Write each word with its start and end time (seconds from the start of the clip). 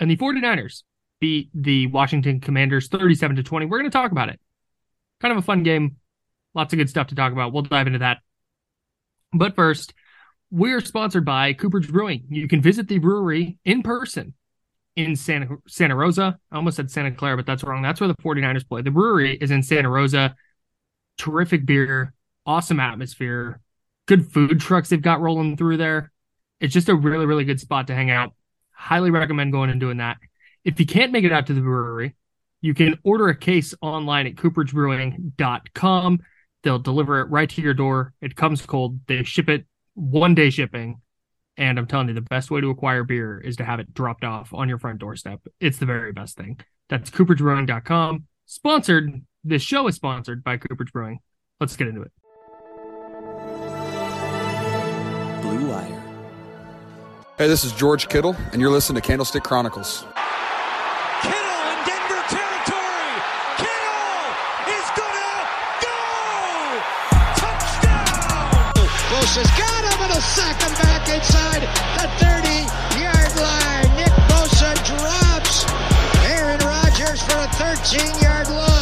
and 0.00 0.10
the 0.10 0.16
49ers 0.16 0.82
beat 1.20 1.50
the 1.54 1.86
Washington 1.88 2.40
Commanders 2.40 2.88
37 2.88 3.36
to 3.36 3.42
20. 3.42 3.66
We're 3.66 3.78
going 3.78 3.90
to 3.90 3.96
talk 3.96 4.10
about 4.10 4.30
it. 4.30 4.40
Kind 5.20 5.32
of 5.32 5.38
a 5.38 5.42
fun 5.42 5.62
game. 5.62 5.96
Lots 6.54 6.72
of 6.72 6.78
good 6.78 6.90
stuff 6.90 7.08
to 7.08 7.14
talk 7.14 7.32
about. 7.32 7.52
We'll 7.52 7.62
dive 7.62 7.86
into 7.86 8.00
that. 8.00 8.18
But 9.32 9.54
first, 9.54 9.94
we're 10.50 10.80
sponsored 10.80 11.24
by 11.24 11.52
Cooperage 11.52 11.92
Brewing. 11.92 12.24
You 12.30 12.48
can 12.48 12.60
visit 12.60 12.88
the 12.88 12.98
brewery 12.98 13.58
in 13.64 13.82
person 13.82 14.34
in 14.96 15.14
Santa 15.14 15.58
Santa 15.68 15.94
Rosa. 15.94 16.38
I 16.50 16.56
almost 16.56 16.76
said 16.76 16.90
Santa 16.90 17.12
Clara, 17.12 17.36
but 17.36 17.46
that's 17.46 17.62
wrong. 17.62 17.82
That's 17.82 18.00
where 18.00 18.08
the 18.08 18.16
49ers 18.16 18.66
play. 18.66 18.82
The 18.82 18.90
brewery 18.90 19.36
is 19.36 19.52
in 19.52 19.62
Santa 19.62 19.88
Rosa. 19.88 20.34
Terrific 21.18 21.66
beer, 21.66 22.14
awesome 22.46 22.80
atmosphere, 22.80 23.60
good 24.06 24.32
food 24.32 24.58
trucks 24.58 24.88
they've 24.88 25.00
got 25.00 25.20
rolling 25.20 25.56
through 25.56 25.76
there. 25.76 26.10
It's 26.60 26.74
just 26.74 26.88
a 26.88 26.94
really, 26.94 27.26
really 27.26 27.44
good 27.44 27.60
spot 27.60 27.86
to 27.86 27.94
hang 27.94 28.10
out. 28.10 28.32
Highly 28.80 29.10
recommend 29.10 29.52
going 29.52 29.68
and 29.68 29.78
doing 29.78 29.98
that. 29.98 30.16
If 30.64 30.80
you 30.80 30.86
can't 30.86 31.12
make 31.12 31.24
it 31.24 31.32
out 31.32 31.46
to 31.48 31.54
the 31.54 31.60
brewery, 31.60 32.16
you 32.62 32.72
can 32.72 32.98
order 33.04 33.28
a 33.28 33.36
case 33.36 33.74
online 33.82 34.26
at 34.26 34.36
cooperagebrewing.com. 34.36 36.20
They'll 36.62 36.78
deliver 36.78 37.20
it 37.20 37.28
right 37.28 37.48
to 37.50 37.60
your 37.60 37.74
door. 37.74 38.14
It 38.22 38.36
comes 38.36 38.64
cold. 38.64 39.00
They 39.06 39.22
ship 39.22 39.50
it 39.50 39.66
one 39.94 40.34
day 40.34 40.48
shipping. 40.48 41.02
And 41.58 41.78
I'm 41.78 41.86
telling 41.86 42.08
you, 42.08 42.14
the 42.14 42.22
best 42.22 42.50
way 42.50 42.62
to 42.62 42.70
acquire 42.70 43.04
beer 43.04 43.38
is 43.38 43.56
to 43.56 43.64
have 43.64 43.80
it 43.80 43.92
dropped 43.92 44.24
off 44.24 44.54
on 44.54 44.68
your 44.68 44.78
front 44.78 44.98
doorstep. 44.98 45.40
It's 45.60 45.76
the 45.76 45.84
very 45.86 46.12
best 46.12 46.38
thing. 46.38 46.58
That's 46.88 47.10
cooperagebrewing.com. 47.10 48.24
Sponsored. 48.46 49.24
This 49.44 49.62
show 49.62 49.86
is 49.88 49.96
sponsored 49.96 50.42
by 50.42 50.56
Cooperage 50.56 50.92
Brewing. 50.92 51.20
Let's 51.60 51.76
get 51.76 51.88
into 51.88 52.00
it. 52.02 52.12
Blue 55.42 55.68
Wire. 55.68 55.89
Hey, 57.40 57.48
this 57.48 57.64
is 57.64 57.72
George 57.72 58.10
Kittle, 58.10 58.36
and 58.52 58.60
you're 58.60 58.68
listening 58.68 59.00
to 59.00 59.08
Candlestick 59.08 59.42
Chronicles. 59.42 60.04
Kittle 61.22 61.60
in 61.72 61.78
Denver 61.88 62.20
territory. 62.28 63.16
Kittle 63.56 64.28
is 64.68 64.84
gonna 64.92 65.48
go. 65.80 65.96
Touchdown. 67.40 68.76
Bosa's 69.08 69.48
got 69.56 69.84
him 69.88 70.04
and 70.04 70.12
a 70.12 70.20
sack 70.20 70.60
him 70.60 70.74
back 70.84 71.08
inside 71.08 71.64
the 71.96 72.08
30-yard 72.20 73.32
line. 73.40 73.88
Nick 73.96 74.12
Bosa 74.28 74.76
drops 74.84 75.64
Aaron 76.26 76.60
Rodgers 76.60 77.22
for 77.22 77.38
a 77.38 77.48
13-yard 77.56 78.50
loss. 78.50 78.79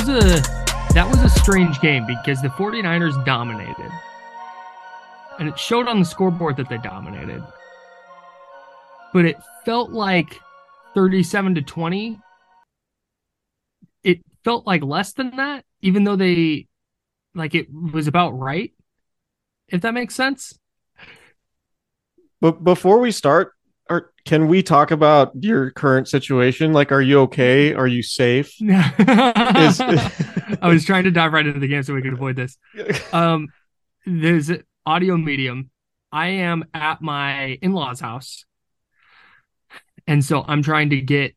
Was 0.00 0.08
a 0.08 0.42
that 0.94 1.06
was 1.08 1.22
a 1.22 1.28
strange 1.28 1.80
game 1.80 2.06
because 2.06 2.40
the 2.42 2.48
49ers 2.48 3.24
dominated. 3.24 3.90
And 5.38 5.48
it 5.48 5.58
showed 5.58 5.88
on 5.88 5.98
the 5.98 6.04
scoreboard 6.04 6.56
that 6.56 6.68
they 6.68 6.78
dominated. 6.78 7.42
But 9.12 9.24
it 9.24 9.36
felt 9.64 9.90
like 9.90 10.40
37 10.94 11.56
to 11.56 11.62
20. 11.62 12.18
It 14.02 14.20
felt 14.44 14.66
like 14.66 14.82
less 14.82 15.12
than 15.12 15.36
that 15.36 15.64
even 15.82 16.04
though 16.04 16.16
they 16.16 16.66
like 17.34 17.54
it 17.54 17.68
was 17.72 18.06
about 18.06 18.30
right. 18.30 18.72
If 19.68 19.82
that 19.82 19.94
makes 19.94 20.14
sense. 20.14 20.58
But 22.40 22.64
before 22.64 22.98
we 23.00 23.12
start, 23.12 23.52
can 24.24 24.48
we 24.48 24.62
talk 24.62 24.90
about 24.90 25.32
your 25.34 25.70
current 25.70 26.08
situation? 26.08 26.72
Like, 26.72 26.92
are 26.92 27.00
you 27.00 27.20
okay? 27.20 27.74
Are 27.74 27.86
you 27.86 28.02
safe? 28.02 28.54
I 28.60 30.58
was 30.62 30.84
trying 30.84 31.04
to 31.04 31.10
dive 31.10 31.32
right 31.32 31.46
into 31.46 31.60
the 31.60 31.68
game 31.68 31.82
so 31.82 31.94
we 31.94 32.02
could 32.02 32.12
avoid 32.12 32.36
this. 32.36 32.58
Um, 33.12 33.48
there's 34.06 34.50
audio 34.84 35.16
medium. 35.16 35.70
I 36.12 36.28
am 36.28 36.64
at 36.74 37.00
my 37.00 37.58
in-laws' 37.62 38.00
house, 38.00 38.44
and 40.06 40.24
so 40.24 40.44
I'm 40.46 40.62
trying 40.62 40.90
to 40.90 41.00
get 41.00 41.34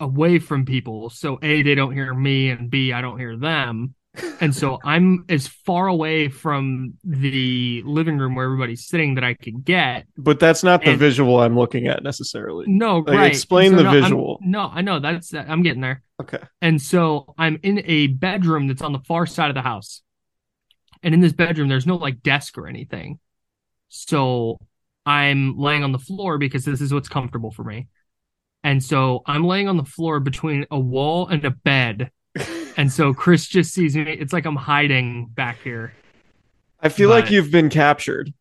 away 0.00 0.40
from 0.40 0.64
people. 0.64 1.08
So 1.10 1.38
a, 1.40 1.62
they 1.62 1.74
don't 1.74 1.92
hear 1.92 2.12
me, 2.12 2.50
and 2.50 2.68
b, 2.70 2.92
I 2.92 3.00
don't 3.00 3.18
hear 3.18 3.36
them. 3.36 3.94
And 4.40 4.54
so 4.54 4.78
I'm 4.84 5.24
as 5.30 5.46
far 5.48 5.86
away 5.86 6.28
from 6.28 6.94
the 7.02 7.82
living 7.86 8.18
room 8.18 8.34
where 8.34 8.44
everybody's 8.44 8.86
sitting 8.86 9.14
that 9.14 9.24
I 9.24 9.32
could 9.34 9.64
get. 9.64 10.06
But 10.18 10.38
that's 10.38 10.62
not 10.62 10.82
the 10.84 10.90
And- 10.90 10.98
visual 10.98 11.40
I'm 11.40 11.56
looking 11.56 11.86
at 11.86 12.02
necessarily. 12.02 12.66
No, 12.68 12.98
Like, 12.98 13.16
right. 13.16 13.30
explain 13.30 13.70
So 13.70 13.76
the 13.78 13.82
no, 13.84 13.88
I'm- 13.90 14.02
visual. 14.02 14.38
no, 14.42 14.70
I 14.72 14.82
know 14.82 15.00
that's 15.00 15.32
I'm 15.32 15.62
getting 15.62 15.80
there. 15.80 16.02
Okay. 16.20 16.38
And 16.60 16.80
so 16.80 17.34
I'm 17.38 17.58
in 17.62 17.82
a 17.86 18.08
bedroom 18.08 18.68
that's 18.68 18.82
on 18.82 18.92
the 18.92 18.98
far 19.00 19.24
side 19.24 19.48
of 19.48 19.54
the 19.54 19.62
house. 19.62 20.02
And 21.02 21.14
in 21.14 21.20
this 21.20 21.32
bedroom, 21.32 21.68
there's 21.68 21.86
no 21.86 21.96
like 21.96 22.22
desk 22.22 22.58
or 22.58 22.68
anything. 22.68 23.18
So 23.88 24.58
I'm 25.06 25.56
laying 25.58 25.84
on 25.84 25.92
the 25.92 25.98
floor 25.98 26.36
because 26.38 26.64
this 26.66 26.80
is 26.82 26.92
what's 26.92 27.08
comfortable 27.08 27.50
for 27.50 27.64
me. 27.64 27.88
And 28.62 28.82
so 28.84 29.22
I'm 29.26 29.44
laying 29.44 29.68
on 29.68 29.76
the 29.78 29.84
floor 29.84 30.20
between 30.20 30.66
a 30.70 30.78
wall 30.78 31.26
and 31.28 31.44
a 31.46 31.50
bed. 31.50 32.10
And 32.76 32.90
so 32.92 33.12
Chris 33.12 33.46
just 33.46 33.72
sees 33.72 33.94
me. 33.96 34.02
It's 34.02 34.32
like 34.32 34.44
I'm 34.46 34.56
hiding 34.56 35.26
back 35.26 35.58
here. 35.62 35.92
I 36.80 36.88
feel 36.88 37.10
like 37.10 37.30
you've 37.30 37.50
been 37.50 37.68
captured. 37.70 38.32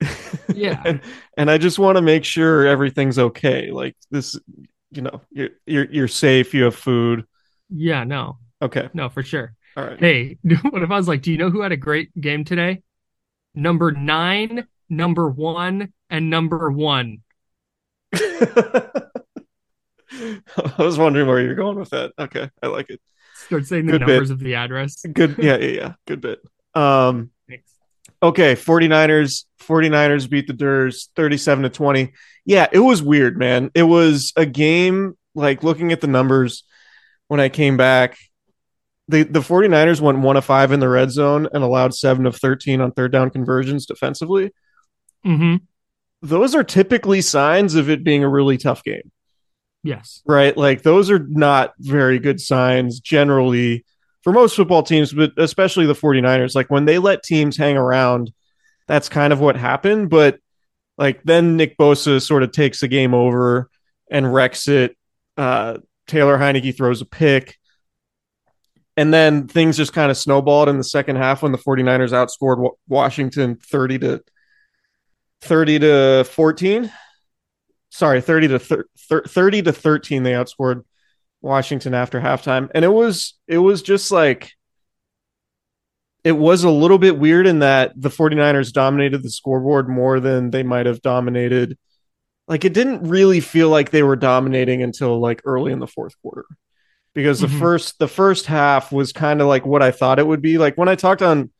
Yeah. 0.54 0.82
and, 0.84 1.00
and 1.38 1.50
I 1.50 1.56
just 1.58 1.78
want 1.78 1.96
to 1.96 2.02
make 2.02 2.24
sure 2.24 2.66
everything's 2.66 3.18
okay. 3.18 3.70
Like 3.70 3.96
this, 4.10 4.38
you 4.90 5.00
know, 5.02 5.22
you're 5.30 5.48
you're 5.66 5.84
you're 5.90 6.08
safe. 6.08 6.52
You 6.52 6.64
have 6.64 6.76
food. 6.76 7.24
Yeah, 7.70 8.04
no, 8.04 8.38
Okay. 8.60 8.90
no, 8.92 9.08
for 9.08 9.22
sure. 9.22 9.54
All 9.76 9.84
right. 9.84 9.98
Hey, 9.98 10.38
what 10.70 10.82
if 10.82 10.90
I 10.90 10.96
was 10.96 11.08
like, 11.08 11.22
do 11.22 11.32
you 11.32 11.38
know 11.38 11.50
who 11.50 11.62
had 11.62 11.72
a 11.72 11.76
great 11.78 12.10
game 12.20 12.44
today? 12.44 12.82
Number 13.54 13.90
nine, 13.90 14.66
number 14.90 15.30
one, 15.30 15.92
and 16.10 16.28
number 16.30 16.70
one. 16.70 17.22
I 18.14 19.10
was 20.78 20.98
wondering 20.98 21.26
where 21.26 21.40
you're 21.40 21.54
going 21.54 21.78
with 21.78 21.90
that. 21.90 22.12
Okay, 22.18 22.50
I 22.62 22.66
like 22.66 22.90
it. 22.90 23.00
Start 23.34 23.66
saying 23.66 23.86
the 23.86 23.92
Good 23.92 24.00
bit. 24.06 24.08
numbers 24.08 24.30
of 24.30 24.38
the 24.38 24.54
address. 24.54 25.02
Good. 25.02 25.36
Yeah, 25.38 25.56
yeah, 25.56 25.70
yeah. 25.70 25.92
Good 26.06 26.20
bit. 26.20 26.40
Um, 26.74 27.30
Thanks. 27.48 27.70
okay, 28.22 28.54
49ers 28.54 29.44
49ers 29.60 30.28
beat 30.28 30.46
the 30.46 30.52
Durs 30.54 31.08
37 31.16 31.64
to 31.64 31.70
20. 31.70 32.12
Yeah, 32.44 32.66
it 32.72 32.78
was 32.78 33.02
weird, 33.02 33.38
man. 33.38 33.70
It 33.74 33.82
was 33.84 34.32
a 34.36 34.46
game 34.46 35.16
like 35.34 35.62
looking 35.62 35.92
at 35.92 36.00
the 36.00 36.06
numbers 36.06 36.64
when 37.28 37.40
I 37.40 37.48
came 37.48 37.76
back, 37.76 38.16
the 39.08 39.22
the 39.24 39.40
49ers 39.40 40.00
went 40.00 40.18
1 40.18 40.36
of 40.36 40.44
5 40.44 40.72
in 40.72 40.80
the 40.80 40.88
red 40.88 41.10
zone 41.10 41.48
and 41.52 41.64
allowed 41.64 41.94
7 41.94 42.26
of 42.26 42.36
13 42.36 42.80
on 42.80 42.92
third 42.92 43.12
down 43.12 43.30
conversions 43.30 43.86
defensively. 43.86 44.52
Mm-hmm. 45.26 45.56
Those 46.22 46.54
are 46.54 46.64
typically 46.64 47.20
signs 47.20 47.74
of 47.74 47.90
it 47.90 48.04
being 48.04 48.24
a 48.24 48.28
really 48.28 48.56
tough 48.56 48.82
game. 48.84 49.10
Yes. 49.84 50.22
right? 50.26 50.56
Like 50.56 50.82
those 50.82 51.10
are 51.10 51.24
not 51.28 51.74
very 51.78 52.18
good 52.18 52.40
signs 52.40 53.00
generally 53.00 53.84
for 54.22 54.32
most 54.32 54.56
football 54.56 54.82
teams, 54.82 55.12
but 55.12 55.32
especially 55.36 55.84
the 55.84 55.92
49ers. 55.94 56.54
Like 56.54 56.70
when 56.70 56.86
they 56.86 56.98
let 56.98 57.22
teams 57.22 57.58
hang 57.58 57.76
around, 57.76 58.32
that's 58.88 59.10
kind 59.10 59.32
of 59.32 59.40
what 59.40 59.56
happened. 59.56 60.08
But 60.08 60.38
like 60.96 61.22
then 61.22 61.58
Nick 61.58 61.76
Bosa 61.76 62.20
sort 62.20 62.42
of 62.42 62.50
takes 62.50 62.80
the 62.80 62.88
game 62.88 63.12
over 63.12 63.68
and 64.10 64.32
wrecks 64.32 64.68
it. 64.68 64.96
Uh, 65.36 65.78
Taylor 66.06 66.38
Heinicke 66.38 66.76
throws 66.76 67.02
a 67.02 67.06
pick. 67.06 67.58
And 68.96 69.12
then 69.12 69.48
things 69.48 69.76
just 69.76 69.92
kind 69.92 70.10
of 70.10 70.16
snowballed 70.16 70.68
in 70.68 70.78
the 70.78 70.84
second 70.84 71.16
half 71.16 71.42
when 71.42 71.52
the 71.52 71.58
49ers 71.58 72.12
outscored 72.12 72.70
Washington 72.88 73.56
30 73.56 73.98
to 73.98 74.24
30 75.42 75.78
to 75.80 76.24
14 76.24 76.90
sorry 77.94 78.20
30 78.20 78.48
to 78.48 78.58
thir- 78.58 78.86
thir- 79.08 79.22
30 79.22 79.62
to 79.62 79.72
13 79.72 80.24
they 80.24 80.32
outscored 80.32 80.82
washington 81.42 81.94
after 81.94 82.20
halftime. 82.20 82.68
And 82.74 82.84
it 82.84 82.88
was 82.92 83.34
it 83.46 83.58
was 83.58 83.82
just 83.82 84.10
like 84.10 84.50
it 86.24 86.32
was 86.32 86.64
a 86.64 86.70
little 86.70 86.98
bit 86.98 87.18
weird 87.18 87.46
in 87.46 87.58
that 87.60 87.92
the 87.94 88.08
49ers 88.08 88.72
dominated 88.72 89.22
the 89.22 89.30
scoreboard 89.30 89.88
more 89.88 90.20
than 90.20 90.50
they 90.50 90.62
might 90.62 90.86
have 90.86 91.02
dominated. 91.02 91.76
Like 92.48 92.64
it 92.64 92.72
didn't 92.72 93.08
really 93.08 93.40
feel 93.40 93.68
like 93.68 93.90
they 93.90 94.02
were 94.02 94.16
dominating 94.16 94.82
until 94.82 95.20
like 95.20 95.42
early 95.44 95.70
in 95.70 95.78
the 95.78 95.86
fourth 95.86 96.14
quarter. 96.22 96.46
Because 97.14 97.40
the 97.40 97.46
Mhm. 97.46 97.58
first 97.60 97.98
the 98.00 98.08
first 98.08 98.46
half 98.46 98.90
was 98.90 99.12
kind 99.12 99.40
of 99.40 99.46
like 99.46 99.64
what 99.64 99.82
I 99.82 99.92
thought 99.92 100.18
it 100.18 100.26
would 100.26 100.42
be. 100.42 100.58
Like 100.58 100.76
when 100.76 100.88
I 100.88 100.96
talked 100.96 101.22
on 101.22 101.50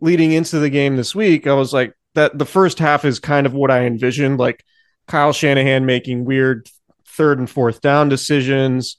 leading 0.00 0.32
into 0.32 0.58
the 0.58 0.70
game 0.70 0.96
this 0.96 1.14
week 1.14 1.46
I 1.46 1.52
was 1.54 1.72
like 1.72 1.92
that 2.14 2.38
the 2.38 2.46
first 2.46 2.78
half 2.78 3.04
is 3.04 3.18
kind 3.18 3.46
of 3.46 3.52
what 3.54 3.70
I 3.70 3.84
envisioned. 3.86 4.38
Like 4.38 4.64
Kyle 5.06 5.32
Shanahan 5.32 5.86
making 5.86 6.24
weird 6.24 6.68
third 7.08 7.38
and 7.38 7.48
fourth 7.48 7.80
down 7.80 8.08
decisions 8.08 8.98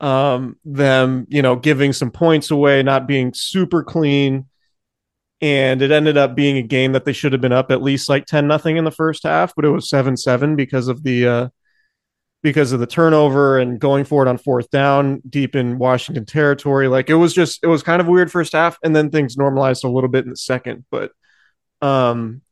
um 0.00 0.56
them 0.64 1.26
you 1.28 1.42
know 1.42 1.56
giving 1.56 1.92
some 1.92 2.12
points 2.12 2.52
away 2.52 2.82
not 2.82 3.06
being 3.06 3.32
super 3.34 3.82
clean. 3.82 4.46
And 5.40 5.82
it 5.82 5.92
ended 5.92 6.16
up 6.16 6.34
being 6.34 6.56
a 6.56 6.62
game 6.62 6.92
that 6.92 7.04
they 7.04 7.12
should 7.12 7.32
have 7.32 7.40
been 7.40 7.52
up 7.52 7.70
at 7.70 7.82
least 7.82 8.08
like 8.08 8.26
10 8.26 8.48
nothing 8.48 8.76
in 8.76 8.84
the 8.84 8.90
first 8.90 9.22
half 9.22 9.52
but 9.54 9.64
it 9.64 9.70
was 9.70 9.88
7-7 9.88 10.56
because 10.56 10.88
of 10.88 11.02
the 11.04 11.26
uh 11.26 11.48
because 12.42 12.72
of 12.72 12.80
the 12.80 12.86
turnover 12.86 13.58
and 13.58 13.80
going 13.80 14.04
for 14.04 14.24
it 14.24 14.28
on 14.28 14.38
fourth 14.38 14.70
down 14.70 15.20
deep 15.28 15.56
in 15.56 15.78
Washington 15.78 16.24
territory. 16.24 16.88
Like 16.88 17.10
it 17.10 17.14
was 17.14 17.34
just 17.34 17.60
it 17.62 17.66
was 17.66 17.82
kind 17.82 18.00
of 18.00 18.06
weird 18.06 18.30
first 18.30 18.52
half 18.52 18.78
and 18.82 18.94
then 18.94 19.10
things 19.10 19.36
normalized 19.36 19.84
a 19.84 19.88
little 19.88 20.08
bit 20.08 20.24
in 20.24 20.30
the 20.30 20.36
second. 20.36 20.84
But 20.90 21.12
um 21.82 22.42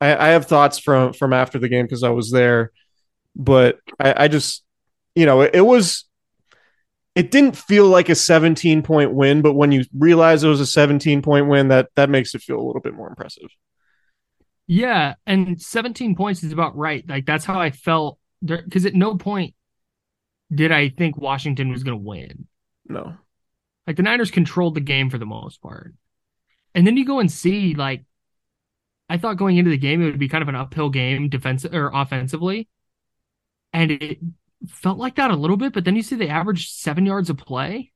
I, 0.00 0.16
I 0.16 0.28
have 0.28 0.46
thoughts 0.46 0.78
from 0.78 1.12
from 1.12 1.32
after 1.32 1.58
the 1.58 1.68
game 1.68 1.84
because 1.84 2.02
I 2.02 2.10
was 2.10 2.30
there 2.30 2.72
but 3.36 3.78
I, 3.98 4.24
I 4.24 4.28
just 4.28 4.64
you 5.14 5.26
know 5.26 5.42
it, 5.42 5.54
it 5.54 5.60
was 5.62 6.04
it 7.14 7.30
didn't 7.30 7.56
feel 7.56 7.86
like 7.86 8.08
a 8.08 8.14
17 8.14 8.82
point 8.82 9.12
win, 9.12 9.42
but 9.42 9.54
when 9.54 9.72
you 9.72 9.84
realize 9.96 10.44
it 10.44 10.48
was 10.48 10.60
a 10.60 10.66
17 10.66 11.22
point 11.22 11.48
win, 11.48 11.68
that 11.68 11.88
that 11.96 12.08
makes 12.08 12.34
it 12.34 12.42
feel 12.42 12.58
a 12.58 12.62
little 12.62 12.80
bit 12.80 12.94
more 12.94 13.08
impressive. 13.08 13.48
Yeah, 14.66 15.14
and 15.26 15.60
17 15.60 16.14
points 16.14 16.44
is 16.44 16.52
about 16.52 16.76
right. 16.76 17.04
Like 17.08 17.26
that's 17.26 17.44
how 17.44 17.60
I 17.60 17.72
felt 17.72 18.18
because 18.44 18.86
at 18.86 18.94
no 18.94 19.16
point 19.16 19.54
did 20.54 20.72
I 20.72 20.88
think 20.88 21.16
Washington 21.16 21.70
was 21.70 21.82
going 21.82 21.98
to 21.98 22.04
win. 22.04 22.46
No. 22.88 23.14
Like 23.86 23.96
the 23.96 24.02
Niners 24.02 24.30
controlled 24.30 24.74
the 24.74 24.80
game 24.80 25.10
for 25.10 25.18
the 25.18 25.26
most 25.26 25.60
part. 25.60 25.94
And 26.74 26.86
then 26.86 26.96
you 26.96 27.04
go 27.04 27.18
and 27.18 27.30
see 27.30 27.74
like 27.74 28.04
I 29.10 29.18
thought 29.18 29.36
going 29.36 29.56
into 29.56 29.70
the 29.70 29.76
game 29.76 30.00
it 30.00 30.06
would 30.06 30.18
be 30.18 30.28
kind 30.28 30.40
of 30.42 30.48
an 30.48 30.54
uphill 30.54 30.88
game 30.88 31.28
defensive 31.28 31.74
or 31.74 31.90
offensively. 31.92 32.68
And 33.72 33.90
it 33.90 34.18
felt 34.68 34.98
like 34.98 35.16
that 35.16 35.30
a 35.30 35.36
little 35.36 35.56
bit, 35.56 35.72
but 35.72 35.84
then 35.84 35.96
you 35.96 36.02
see 36.02 36.16
they 36.16 36.28
averaged 36.28 36.70
7 36.70 37.04
yards 37.04 37.28
a 37.28 37.34
play. 37.34 37.92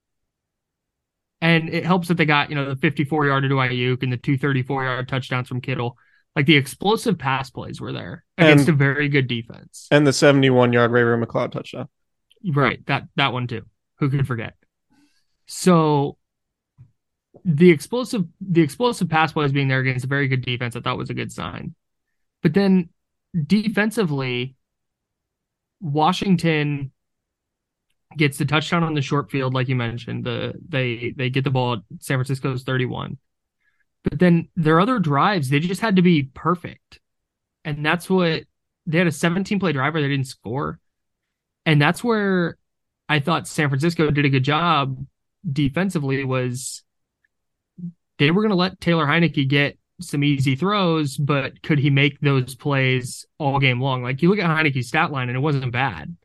And 1.40 1.68
it 1.68 1.84
helps 1.84 2.08
that 2.08 2.14
they 2.16 2.24
got, 2.24 2.48
you 2.48 2.56
know, 2.56 2.68
the 2.68 2.76
54 2.76 3.26
yarder 3.26 3.48
to 3.48 3.54
Aiyuk 3.56 4.02
and 4.02 4.12
the 4.12 4.16
234 4.16 4.84
yard 4.84 5.08
touchdowns 5.08 5.48
from 5.48 5.60
Kittle. 5.60 5.96
Like 6.34 6.46
the 6.46 6.56
explosive 6.56 7.16
pass 7.18 7.50
plays 7.50 7.80
were 7.80 7.92
there 7.92 8.24
against 8.38 8.68
And- 8.68 8.74
a 8.74 8.76
very 8.78 9.08
good 9.08 9.28
defense. 9.28 9.86
And 9.90 10.06
the 10.06 10.12
71 10.12 10.72
yard 10.72 10.90
Ray 10.90 11.02
Ray 11.02 11.24
McCloud 11.24 11.52
touchdown. 11.52 11.88
Right. 12.44 12.84
That 12.86 13.04
that 13.16 13.32
one 13.32 13.46
too. 13.46 13.62
Who 13.98 14.10
could 14.10 14.26
forget? 14.26 14.54
So 15.46 16.18
the 17.44 17.70
explosive 17.70 18.24
the 18.40 18.62
explosive 18.62 19.08
pass 19.08 19.32
plays 19.32 19.52
being 19.52 19.68
there 19.68 19.80
against 19.80 20.04
a 20.04 20.08
very 20.08 20.28
good 20.28 20.44
defense, 20.44 20.76
I 20.76 20.80
thought 20.80 20.98
was 20.98 21.10
a 21.10 21.14
good 21.14 21.32
sign. 21.32 21.74
But 22.42 22.54
then 22.54 22.90
defensively, 23.46 24.56
Washington 25.80 26.92
gets 28.16 28.38
the 28.38 28.44
touchdown 28.44 28.84
on 28.84 28.94
the 28.94 29.02
short 29.02 29.30
field, 29.30 29.54
like 29.54 29.68
you 29.68 29.76
mentioned. 29.76 30.24
The 30.24 30.54
they 30.68 31.14
they 31.16 31.30
get 31.30 31.44
the 31.44 31.50
ball 31.50 31.74
at 31.74 31.80
San 32.00 32.16
Francisco's 32.18 32.62
31. 32.62 33.18
But 34.04 34.18
then 34.18 34.48
their 34.54 34.80
other 34.80 34.98
drives, 34.98 35.48
they 35.48 35.60
just 35.60 35.80
had 35.80 35.96
to 35.96 36.02
be 36.02 36.24
perfect. 36.24 37.00
And 37.64 37.84
that's 37.84 38.08
what 38.10 38.44
they 38.86 38.98
had 38.98 39.06
a 39.06 39.12
17 39.12 39.58
play 39.58 39.72
drive 39.72 39.94
where 39.94 40.02
they 40.02 40.08
didn't 40.08 40.26
score. 40.26 40.78
And 41.64 41.80
that's 41.80 42.04
where 42.04 42.58
I 43.08 43.20
thought 43.20 43.48
San 43.48 43.70
Francisco 43.70 44.10
did 44.10 44.26
a 44.26 44.28
good 44.28 44.44
job 44.44 45.04
defensively 45.50 46.24
was 46.24 46.82
they 48.18 48.30
were 48.30 48.42
going 48.42 48.50
to 48.50 48.56
let 48.56 48.80
Taylor 48.80 49.06
Heinicke 49.06 49.48
get 49.48 49.78
some 50.00 50.24
easy 50.24 50.56
throws, 50.56 51.16
but 51.16 51.62
could 51.62 51.78
he 51.78 51.90
make 51.90 52.20
those 52.20 52.54
plays 52.54 53.26
all 53.38 53.58
game 53.60 53.80
long? 53.80 54.02
Like 54.02 54.22
you 54.22 54.28
look 54.28 54.38
at 54.38 54.46
Heinicke's 54.50 54.88
stat 54.88 55.10
line 55.12 55.28
and 55.28 55.36
it 55.36 55.40
wasn't 55.40 55.72
bad. 55.72 56.16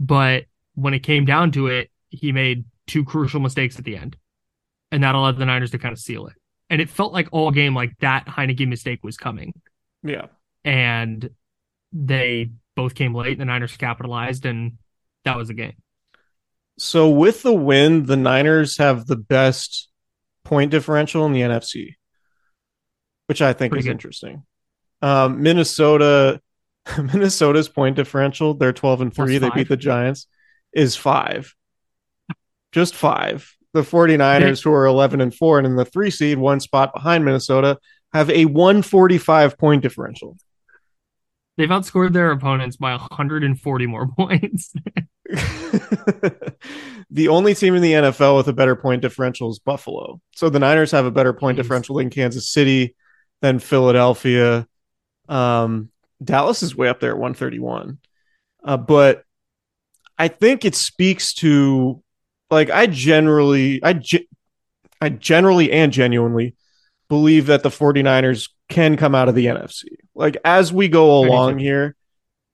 But 0.00 0.44
when 0.74 0.94
it 0.94 1.00
came 1.00 1.24
down 1.24 1.50
to 1.52 1.66
it, 1.66 1.90
he 2.10 2.32
made 2.32 2.64
two 2.86 3.04
crucial 3.04 3.40
mistakes 3.40 3.78
at 3.78 3.84
the 3.84 3.96
end. 3.96 4.16
And 4.90 5.02
that 5.02 5.14
allowed 5.14 5.38
the 5.38 5.44
Niners 5.44 5.72
to 5.72 5.78
kind 5.78 5.92
of 5.92 5.98
seal 5.98 6.26
it. 6.28 6.34
And 6.70 6.80
it 6.80 6.88
felt 6.88 7.12
like 7.12 7.28
all 7.32 7.50
game 7.50 7.74
like 7.74 7.92
that 8.00 8.26
Heinicke 8.26 8.66
mistake 8.66 9.00
was 9.02 9.16
coming 9.16 9.52
Yeah. 10.02 10.26
and 10.64 11.28
they 11.92 12.50
both 12.76 12.94
came 12.94 13.14
late. 13.14 13.38
The 13.38 13.44
Niners 13.44 13.76
capitalized, 13.76 14.46
and 14.46 14.78
that 15.24 15.36
was 15.36 15.48
the 15.48 15.54
game. 15.54 15.74
So 16.78 17.10
with 17.10 17.42
the 17.42 17.52
win, 17.54 18.06
the 18.06 18.16
Niners 18.16 18.78
have 18.78 19.06
the 19.06 19.16
best 19.16 19.87
point 20.48 20.70
differential 20.70 21.26
in 21.26 21.32
the 21.32 21.42
NFC, 21.42 21.94
which 23.26 23.42
I 23.42 23.52
think 23.52 23.72
Pretty 23.72 23.80
is 23.80 23.86
good. 23.86 23.92
interesting. 23.92 24.44
Um, 25.02 25.42
Minnesota, 25.42 26.40
Minnesota's 26.98 27.68
point 27.68 27.96
differential, 27.96 28.54
they're 28.54 28.72
12 28.72 29.00
and 29.02 29.14
3. 29.14 29.38
They 29.38 29.50
beat 29.50 29.68
the 29.68 29.76
Giants, 29.76 30.26
is 30.72 30.96
five. 30.96 31.54
Just 32.72 32.94
five. 32.94 33.54
The 33.74 33.82
49ers, 33.82 34.64
who 34.64 34.72
are 34.72 34.86
11 34.86 35.20
and 35.20 35.34
4 35.34 35.58
and 35.58 35.66
in 35.66 35.76
the 35.76 35.84
three 35.84 36.10
seed, 36.10 36.38
one 36.38 36.58
spot 36.58 36.94
behind 36.94 37.24
Minnesota, 37.24 37.78
have 38.14 38.30
a 38.30 38.46
145 38.46 39.58
point 39.58 39.82
differential. 39.82 40.38
They've 41.58 41.68
outscored 41.68 42.12
their 42.14 42.30
opponents 42.30 42.76
by 42.76 42.92
140 42.92 43.86
more 43.86 44.08
points. 44.16 44.72
the 47.10 47.28
only 47.28 47.54
team 47.54 47.74
in 47.74 47.82
the 47.82 47.92
NFL 47.92 48.36
with 48.36 48.48
a 48.48 48.52
better 48.52 48.76
point 48.76 49.02
differential 49.02 49.50
is 49.50 49.58
Buffalo. 49.58 50.20
So 50.34 50.48
the 50.48 50.58
Niners 50.58 50.90
have 50.92 51.04
a 51.04 51.10
better 51.10 51.32
point 51.32 51.56
Jeez. 51.56 51.62
differential 51.62 51.96
than 51.96 52.10
Kansas 52.10 52.48
City, 52.48 52.96
than 53.42 53.58
Philadelphia. 53.58 54.66
Um, 55.28 55.90
Dallas 56.22 56.62
is 56.62 56.76
way 56.76 56.88
up 56.88 57.00
there 57.00 57.10
at 57.10 57.18
131. 57.18 57.98
Uh, 58.64 58.76
but 58.76 59.22
I 60.16 60.28
think 60.28 60.64
it 60.64 60.74
speaks 60.74 61.34
to 61.34 62.02
like 62.50 62.70
I 62.70 62.86
generally 62.86 63.82
I 63.84 63.92
ge- 63.92 64.26
I 65.00 65.10
generally 65.10 65.70
and 65.70 65.92
genuinely 65.92 66.56
believe 67.08 67.46
that 67.46 67.62
the 67.62 67.68
49ers 67.68 68.50
can 68.68 68.96
come 68.96 69.14
out 69.14 69.28
of 69.28 69.34
the 69.34 69.46
NFC. 69.46 69.84
Like 70.14 70.36
as 70.44 70.72
we 70.72 70.88
go 70.88 71.18
along 71.18 71.58
here 71.58 71.94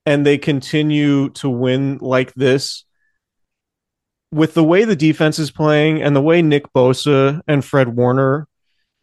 and 0.05 0.25
they 0.25 0.37
continue 0.37 1.29
to 1.29 1.49
win 1.49 1.97
like 1.99 2.33
this 2.33 2.85
with 4.31 4.53
the 4.53 4.63
way 4.63 4.83
the 4.83 4.95
defense 4.95 5.39
is 5.39 5.51
playing 5.51 6.01
and 6.01 6.15
the 6.15 6.21
way 6.21 6.41
Nick 6.41 6.71
Bosa 6.73 7.41
and 7.47 7.63
Fred 7.63 7.89
Warner 7.89 8.47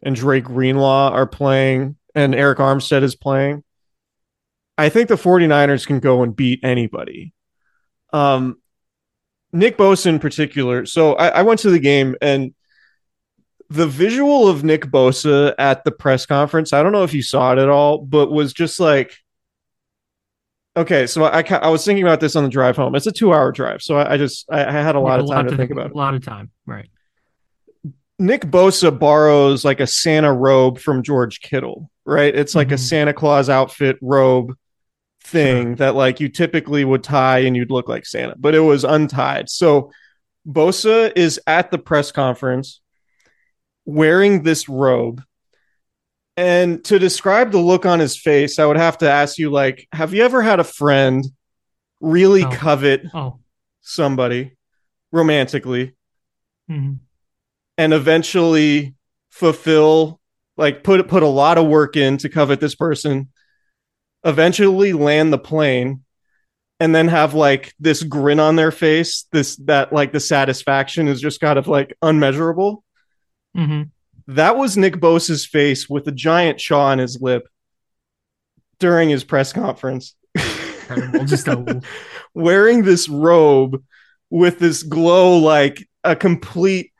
and 0.01 0.15
Dre 0.15 0.41
Greenlaw 0.41 1.09
are 1.11 1.27
playing 1.27 1.97
and 2.13 2.33
Arik 2.33 2.57
Armstead 2.57 3.03
is 3.03 3.15
playing, 3.15 3.63
I 4.77 4.89
think 4.89 5.09
the 5.09 5.15
49ers 5.15 5.87
can 5.87 5.99
go 5.99 6.23
and 6.23 6.35
beat 6.35 6.63
anybody. 6.63 7.33
Um, 8.11 8.57
Nick 9.51 9.77
Bosa 9.77 10.07
in 10.07 10.19
particular. 10.19 10.85
So 10.85 11.13
I, 11.13 11.29
I 11.29 11.41
went 11.41 11.59
to 11.61 11.69
the 11.69 11.79
game 11.79 12.15
and 12.21 12.53
the 13.69 13.87
visual 13.87 14.47
of 14.47 14.63
Nick 14.63 14.85
Bosa 14.85 15.55
at 15.57 15.83
the 15.83 15.91
press 15.91 16.27
conference, 16.27 16.73
I 16.73 16.83
don't 16.83 16.91
know 16.91 17.03
if 17.03 17.13
you 17.13 17.23
saw 17.23 17.53
it 17.53 17.57
at 17.57 17.69
all, 17.69 17.97
but 17.97 18.31
was 18.31 18.53
just 18.53 18.79
like, 18.79 19.15
okay, 20.75 21.07
so 21.07 21.25
I, 21.25 21.41
I 21.41 21.69
was 21.69 21.85
thinking 21.85 22.03
about 22.03 22.19
this 22.19 22.35
on 22.35 22.43
the 22.43 22.49
drive 22.49 22.75
home. 22.75 22.95
It's 22.95 23.07
a 23.07 23.11
two 23.11 23.33
hour 23.33 23.51
drive. 23.51 23.81
So 23.81 23.97
I, 23.97 24.13
I 24.13 24.17
just, 24.17 24.45
I, 24.51 24.65
I 24.65 24.71
had 24.71 24.95
a 24.95 24.99
lot 24.99 25.19
of 25.19 25.29
time 25.29 25.47
to 25.47 25.55
think 25.57 25.71
about 25.71 25.87
it. 25.87 25.93
A 25.93 25.97
lot 25.97 26.13
of 26.13 26.23
time, 26.25 26.51
right? 26.65 26.89
Nick 28.19 28.41
Bosa 28.43 28.97
borrows 28.97 29.65
like 29.65 29.79
a 29.79 29.87
Santa 29.87 30.31
robe 30.31 30.79
from 30.79 31.03
George 31.03 31.41
Kittle, 31.41 31.89
right? 32.05 32.33
It's 32.33 32.55
like 32.55 32.71
a 32.71 32.75
Mhm. 32.75 32.79
Santa 32.79 33.13
Claus 33.13 33.49
outfit 33.49 33.97
robe 34.01 34.55
thing 35.23 35.75
that 35.75 35.95
like 35.95 36.19
you 36.19 36.29
typically 36.29 36.85
would 36.85 37.03
tie 37.03 37.39
and 37.39 37.55
you'd 37.55 37.71
look 37.71 37.89
like 37.89 38.05
Santa, 38.05 38.35
but 38.37 38.53
it 38.55 38.59
was 38.59 38.83
untied. 38.83 39.49
So 39.49 39.91
Bosa 40.47 41.11
is 41.15 41.39
at 41.47 41.71
the 41.71 41.77
press 41.77 42.11
conference 42.11 42.81
wearing 43.85 44.43
this 44.43 44.69
robe. 44.69 45.21
And 46.35 46.83
to 46.85 46.97
describe 46.97 47.51
the 47.51 47.59
look 47.59 47.85
on 47.85 47.99
his 47.99 48.17
face, 48.17 48.57
I 48.57 48.65
would 48.65 48.77
have 48.77 48.97
to 48.99 49.09
ask 49.09 49.37
you 49.37 49.51
like, 49.51 49.87
have 49.93 50.13
you 50.13 50.23
ever 50.23 50.41
had 50.41 50.59
a 50.59 50.63
friend 50.63 51.23
really 52.01 52.43
Oh. 52.43 52.49
covet 52.51 53.03
Oh. 53.13 53.39
somebody 53.81 54.55
romantically 55.11 55.95
Mhm. 56.69 56.99
and 57.77 57.93
eventually 57.93 58.95
fulfill 59.29 60.19
like 60.57 60.83
put 60.83 61.07
put 61.07 61.23
a 61.23 61.27
lot 61.27 61.57
of 61.57 61.67
work 61.67 61.95
in 61.95 62.17
to 62.17 62.29
covet 62.29 62.59
this 62.59 62.75
person 62.75 63.29
eventually 64.23 64.93
land 64.93 65.31
the 65.33 65.37
plane 65.37 66.03
and 66.79 66.93
then 66.95 67.07
have 67.07 67.33
like 67.33 67.73
this 67.79 68.03
grin 68.03 68.39
on 68.39 68.55
their 68.55 68.71
face 68.71 69.25
this 69.31 69.55
that 69.57 69.91
like 69.93 70.11
the 70.11 70.19
satisfaction 70.19 71.07
is 71.07 71.19
just 71.21 71.39
kind 71.41 71.57
of 71.59 71.67
like 71.67 71.95
unmeasurable 72.01 72.83
Mhm. 73.55 73.91
That 74.27 74.55
was 74.57 74.77
Nick 74.77 74.95
Bosa's 74.95 75.45
face 75.45 75.89
with 75.89 76.07
a 76.07 76.11
giant 76.11 76.57
chaw 76.59 76.87
on 76.87 76.99
his 76.99 77.21
lip 77.21 77.47
during 78.79 79.09
his 79.09 79.23
press 79.23 79.53
conference 79.53 80.15
Just 81.25 81.47
wearing 82.33 82.83
this 82.83 83.07
robe 83.09 83.83
with 84.29 84.59
this 84.59 84.83
glow 84.83 85.37
like 85.37 85.87
a 86.03 86.15
complete 86.15 86.91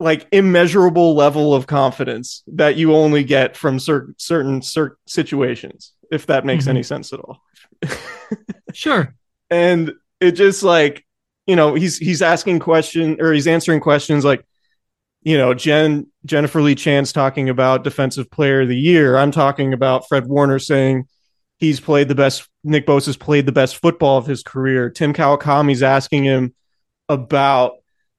like 0.00 0.26
immeasurable 0.32 1.14
level 1.14 1.54
of 1.54 1.66
confidence 1.66 2.42
that 2.48 2.76
you 2.76 2.94
only 2.94 3.22
get 3.22 3.56
from 3.56 3.78
cer- 3.78 4.14
certain 4.16 4.60
cer- 4.62 4.96
situations 5.06 5.92
if 6.10 6.26
that 6.26 6.44
makes 6.44 6.64
Mhm. 6.64 6.68
any 6.70 6.82
sense 6.82 7.12
at 7.12 7.20
all 7.20 7.42
sure. 8.72 9.14
and 9.50 9.92
it 10.20 10.32
just 10.32 10.62
like 10.62 11.04
you 11.46 11.56
know 11.56 11.74
he's 11.74 11.98
he's 11.98 12.22
asking 12.22 12.58
question 12.58 13.20
or 13.20 13.32
he's 13.32 13.46
answering 13.46 13.80
questions 13.80 14.24
like 14.24 14.44
you 15.22 15.38
know 15.38 15.54
jen 15.54 16.06
jennifer 16.24 16.60
lee 16.60 16.74
chan's 16.74 17.12
talking 17.12 17.48
about 17.48 17.84
defensive 17.84 18.30
player 18.30 18.62
of 18.62 18.68
the 18.68 18.76
year. 18.76 19.16
I'm 19.16 19.30
talking 19.30 19.72
about 19.72 20.08
fred 20.08 20.26
warner 20.26 20.58
saying 20.58 21.06
he's 21.58 21.80
played 21.80 22.08
the 22.08 22.14
best 22.14 22.48
nick 22.64 22.86
bosa's 22.86 23.16
played 23.16 23.46
the 23.46 23.52
best 23.52 23.76
football 23.76 24.18
of 24.18 24.26
his 24.26 24.42
career. 24.42 24.90
Tim 24.90 25.12
kawakami's 25.12 25.82
asking 25.82 26.24
him 26.24 26.54
about 27.08 27.74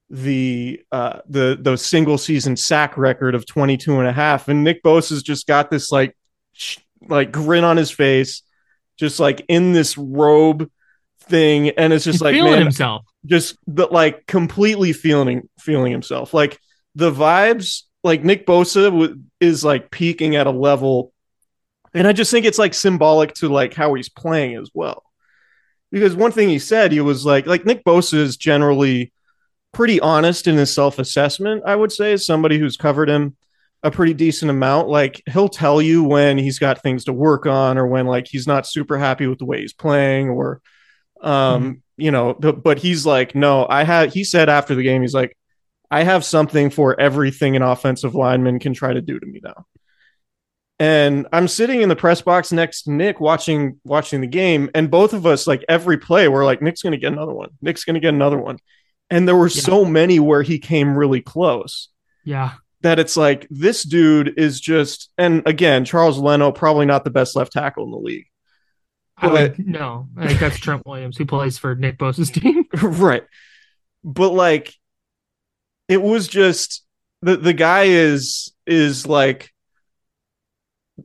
the 0.09 0.81
uh 0.91 1.19
the 1.27 1.57
the 1.59 1.77
single 1.77 2.17
season 2.17 2.55
sack 2.55 2.97
record 2.97 3.35
of 3.35 3.45
22 3.45 3.99
and 3.99 4.07
a 4.07 4.13
half. 4.13 4.47
And 4.47 4.63
nick 4.63 4.83
bosa's 4.83 5.23
just 5.23 5.47
got 5.47 5.69
this 5.71 5.91
like 5.91 6.15
sh- 6.53 6.77
like 7.07 7.31
grin 7.31 7.63
on 7.63 7.77
his 7.77 7.91
face 7.91 8.43
just 8.99 9.19
like 9.19 9.43
in 9.47 9.73
this 9.73 9.97
robe 9.97 10.69
thing. 11.21 11.69
And 11.69 11.91
it's 11.93 12.05
just 12.05 12.15
He's 12.17 12.21
like 12.21 12.33
feeling 12.35 12.51
man 12.51 12.61
himself. 12.61 13.05
just 13.25 13.57
the, 13.65 13.87
like 13.87 14.25
completely 14.27 14.93
feeling 14.93 15.49
feeling 15.59 15.91
himself. 15.91 16.33
Like 16.33 16.59
the 16.95 17.11
vibes 17.11 17.83
like 18.03 18.23
nick 18.23 18.45
bosa 18.45 18.85
w- 18.85 19.19
is 19.39 19.63
like 19.63 19.91
peaking 19.91 20.35
at 20.35 20.47
a 20.47 20.51
level 20.51 21.11
and 21.93 22.07
i 22.07 22.13
just 22.13 22.31
think 22.31 22.45
it's 22.45 22.59
like 22.59 22.73
symbolic 22.73 23.33
to 23.33 23.49
like 23.49 23.73
how 23.73 23.93
he's 23.93 24.09
playing 24.09 24.55
as 24.55 24.69
well. 24.73 25.03
Because 25.91 26.15
one 26.15 26.31
thing 26.31 26.49
he 26.49 26.57
said 26.57 26.91
he 26.91 27.01
was 27.01 27.25
like 27.25 27.45
like 27.45 27.65
nick 27.65 27.83
bosa 27.83 28.15
is 28.15 28.37
generally 28.37 29.13
pretty 29.71 29.99
honest 29.99 30.47
in 30.47 30.55
his 30.55 30.73
self-assessment 30.73 31.63
i 31.65 31.75
would 31.75 31.91
say 31.91 32.13
as 32.13 32.25
somebody 32.25 32.59
who's 32.59 32.77
covered 32.77 33.09
him 33.09 33.35
a 33.83 33.91
pretty 33.91 34.13
decent 34.13 34.49
amount. 34.49 34.87
Like 34.87 35.21
he'll 35.29 35.49
tell 35.49 35.81
you 35.81 36.03
when 36.03 36.37
he's 36.37 36.57
got 36.57 36.81
things 36.81 37.05
to 37.05 37.13
work 37.13 37.45
on 37.45 37.77
or 37.77 37.85
when 37.85 38.07
like 38.07 38.27
he's 38.27 38.47
not 38.47 38.65
super 38.65 38.97
happy 38.97 39.27
with 39.27 39.39
the 39.39 39.45
way 39.45 39.61
he's 39.61 39.73
playing 39.73 40.29
or 40.29 40.61
um 41.21 41.81
you 41.95 42.11
know 42.11 42.33
but 42.33 42.77
he's 42.79 43.05
like 43.05 43.33
no 43.33 43.65
i 43.69 43.83
have 43.83 44.11
he 44.11 44.25
said 44.25 44.49
after 44.49 44.75
the 44.75 44.83
game 44.83 45.01
he's 45.01 45.13
like 45.13 45.37
i 45.93 46.03
have 46.03 46.25
something 46.25 46.69
for 46.69 46.99
everything 46.99 47.55
an 47.55 47.61
offensive 47.61 48.15
lineman 48.15 48.59
can 48.59 48.73
try 48.73 48.91
to 48.93 49.01
do 49.01 49.19
to 49.19 49.25
me 49.25 49.39
now. 49.43 49.65
And 50.79 51.27
i'm 51.31 51.47
sitting 51.47 51.81
in 51.81 51.89
the 51.89 51.95
press 51.95 52.21
box 52.21 52.51
next 52.51 52.83
to 52.83 52.91
nick 52.91 53.19
watching 53.19 53.79
watching 53.83 54.21
the 54.21 54.27
game 54.27 54.69
and 54.73 54.89
both 54.89 55.13
of 55.13 55.25
us 55.25 55.45
like 55.47 55.63
every 55.69 55.97
play 55.97 56.27
we're 56.27 56.45
like 56.45 56.61
nick's 56.61 56.81
gonna 56.81 56.97
get 56.97 57.13
another 57.13 57.33
one. 57.33 57.49
Nick's 57.61 57.83
gonna 57.85 57.99
get 57.99 58.13
another 58.13 58.37
one. 58.39 58.57
And 59.09 59.27
there 59.27 59.35
were 59.35 59.47
Yeah. 59.49 59.61
so 59.61 59.85
many 59.85 60.19
where 60.19 60.41
he 60.41 60.57
came 60.59 60.95
really 60.97 61.21
close. 61.21 61.89
Yeah. 62.25 62.53
that 62.81 62.99
it's 62.99 63.15
like 63.15 63.47
this 63.49 63.83
dude 63.83 64.33
is 64.37 64.59
just 64.59 65.11
and 65.17 65.43
again 65.45 65.85
charles 65.85 66.17
leno 66.17 66.51
probably 66.51 66.85
not 66.85 67.03
the 67.05 67.09
best 67.11 67.35
left 67.35 67.51
tackle 67.53 67.85
in 67.85 67.91
the 67.91 67.97
league. 67.97 68.25
I 69.15 69.27
But- 69.29 69.57
would, 69.57 69.67
no, 69.67 70.07
I 70.17 70.27
think 70.27 70.39
that's 70.39 70.57
Trent 70.59 70.85
Williams 70.87 71.17
who 71.17 71.25
plays 71.25 71.57
for 71.59 71.75
Nick 71.75 71.97
Bosa's 71.99 72.31
team. 72.31 72.65
right. 72.81 73.23
But 74.03 74.31
like 74.33 74.73
it 75.93 76.01
was 76.01 76.27
just 76.27 76.83
the 77.21 77.37
the 77.37 77.53
guy 77.53 77.83
is 77.83 78.51
is 78.65 79.05
like 79.07 79.51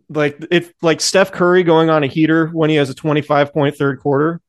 like 0.09 0.42
if 0.50 0.73
like 0.83 1.00
Steph 1.00 1.33
Curry 1.33 1.62
going 1.62 1.90
on 1.90 2.04
a 2.04 2.07
heater 2.07 2.49
when 2.49 2.71
he 2.71 2.76
has 2.76 2.90
a 2.90 2.95
25 2.95 3.52
point 3.52 3.76
third 3.76 4.00
quarter 4.00 4.40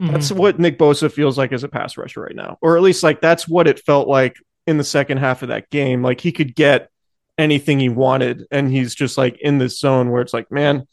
that's 0.00 0.30
Mhm. 0.30 0.36
what 0.36 0.58
Nick 0.60 0.78
Bosa 0.78 1.10
feels 1.10 1.36
like 1.36 1.52
as 1.52 1.64
a 1.64 1.68
pass 1.68 1.96
rusher 1.96 2.20
right 2.22 2.36
now 2.36 2.56
or 2.62 2.76
at 2.76 2.82
least 2.82 3.02
like 3.02 3.20
that's 3.20 3.48
what 3.48 3.66
it 3.66 3.80
felt 3.80 4.06
like 4.08 4.36
in 4.66 4.78
the 4.78 4.84
second 4.84 5.18
half 5.18 5.42
of 5.42 5.48
that 5.48 5.68
game 5.70 6.02
like 6.02 6.20
he 6.20 6.30
could 6.30 6.54
get 6.54 6.88
anything 7.36 7.78
he 7.80 7.88
wanted 7.88 8.46
and 8.50 8.70
he's 8.70 8.94
just 8.94 9.18
like 9.18 9.36
in 9.40 9.58
this 9.58 9.78
zone 9.80 10.10
where 10.10 10.22
it's 10.22 10.32
like 10.34 10.50
man 10.52 10.86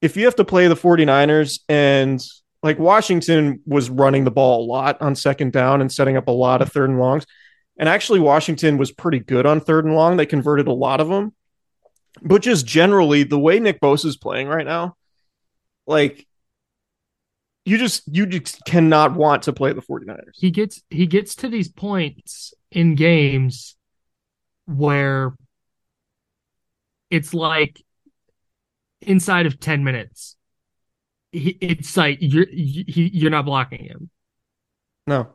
if 0.00 0.16
you 0.16 0.24
have 0.26 0.36
to 0.36 0.44
play 0.44 0.68
the 0.68 0.76
49ers 0.76 1.60
and 1.68 2.22
like 2.62 2.78
Washington 2.78 3.60
was 3.66 3.90
running 3.90 4.24
the 4.24 4.30
ball 4.30 4.64
a 4.64 4.66
lot 4.66 5.00
on 5.02 5.14
second 5.14 5.52
down 5.52 5.80
and 5.80 5.90
setting 5.92 6.16
up 6.16 6.28
a 6.28 6.32
lot 6.32 6.62
of 6.62 6.70
third 6.72 6.88
and 6.88 6.98
longs. 6.98 7.26
And 7.76 7.88
actually, 7.88 8.20
Washington 8.20 8.78
was 8.78 8.92
pretty 8.92 9.18
good 9.18 9.46
on 9.46 9.60
third 9.60 9.84
and 9.84 9.94
long. 9.94 10.16
They 10.16 10.26
converted 10.26 10.68
a 10.68 10.72
lot 10.72 11.00
of 11.00 11.08
them. 11.08 11.34
But 12.22 12.42
just 12.42 12.66
generally, 12.66 13.24
the 13.24 13.38
way 13.38 13.58
Nick 13.58 13.80
Bosa 13.80 14.06
is 14.06 14.16
playing 14.16 14.46
right 14.46 14.64
now, 14.64 14.96
like 15.86 16.26
you 17.64 17.76
just 17.78 18.02
you 18.06 18.26
just 18.26 18.64
cannot 18.64 19.14
want 19.14 19.42
to 19.44 19.52
play 19.52 19.72
the 19.72 19.82
49ers. 19.82 20.34
he 20.34 20.50
gets 20.50 20.82
he 20.90 21.06
gets 21.06 21.34
to 21.36 21.48
these 21.48 21.68
points 21.68 22.52
in 22.70 22.94
games 22.94 23.74
where 24.66 25.34
it's 27.10 27.32
like 27.34 27.82
inside 29.00 29.46
of 29.46 29.58
10 29.58 29.82
minutes 29.82 30.36
he, 31.32 31.50
it's 31.60 31.96
like 31.96 32.18
you're 32.20 32.46
he, 32.46 33.10
you're 33.12 33.30
not 33.30 33.44
blocking 33.46 33.84
him 33.84 34.10
No. 35.06 35.34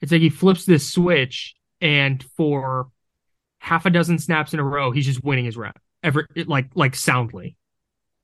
it's 0.00 0.12
like 0.12 0.20
he 0.22 0.30
flips 0.30 0.64
this 0.64 0.92
switch 0.92 1.54
and 1.84 2.24
for 2.36 2.88
half 3.60 3.86
a 3.86 3.90
dozen 3.90 4.18
snaps 4.18 4.54
in 4.54 4.60
a 4.60 4.64
row 4.64 4.92
he's 4.92 5.06
just 5.06 5.24
winning 5.24 5.46
his 5.46 5.56
rep 5.56 5.78
ever 6.04 6.26
like 6.46 6.68
like 6.76 6.96
soundly 6.96 7.56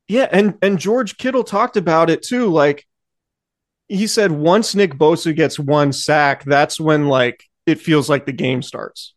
Yeah, 0.08 0.28
and 0.32 0.58
and 0.62 0.78
George 0.78 1.16
Kittle 1.18 1.44
talked 1.44 1.76
about 1.76 2.10
it 2.10 2.22
too. 2.22 2.48
Like 2.48 2.86
he 3.88 4.06
said, 4.06 4.30
once 4.32 4.74
Nick 4.74 4.94
Bosa 4.94 5.34
gets 5.34 5.58
one 5.58 5.92
sack, 5.92 6.44
that's 6.44 6.80
when 6.80 7.08
like 7.08 7.44
it 7.66 7.80
feels 7.80 8.08
like 8.08 8.26
the 8.26 8.32
game 8.32 8.62
starts. 8.62 9.14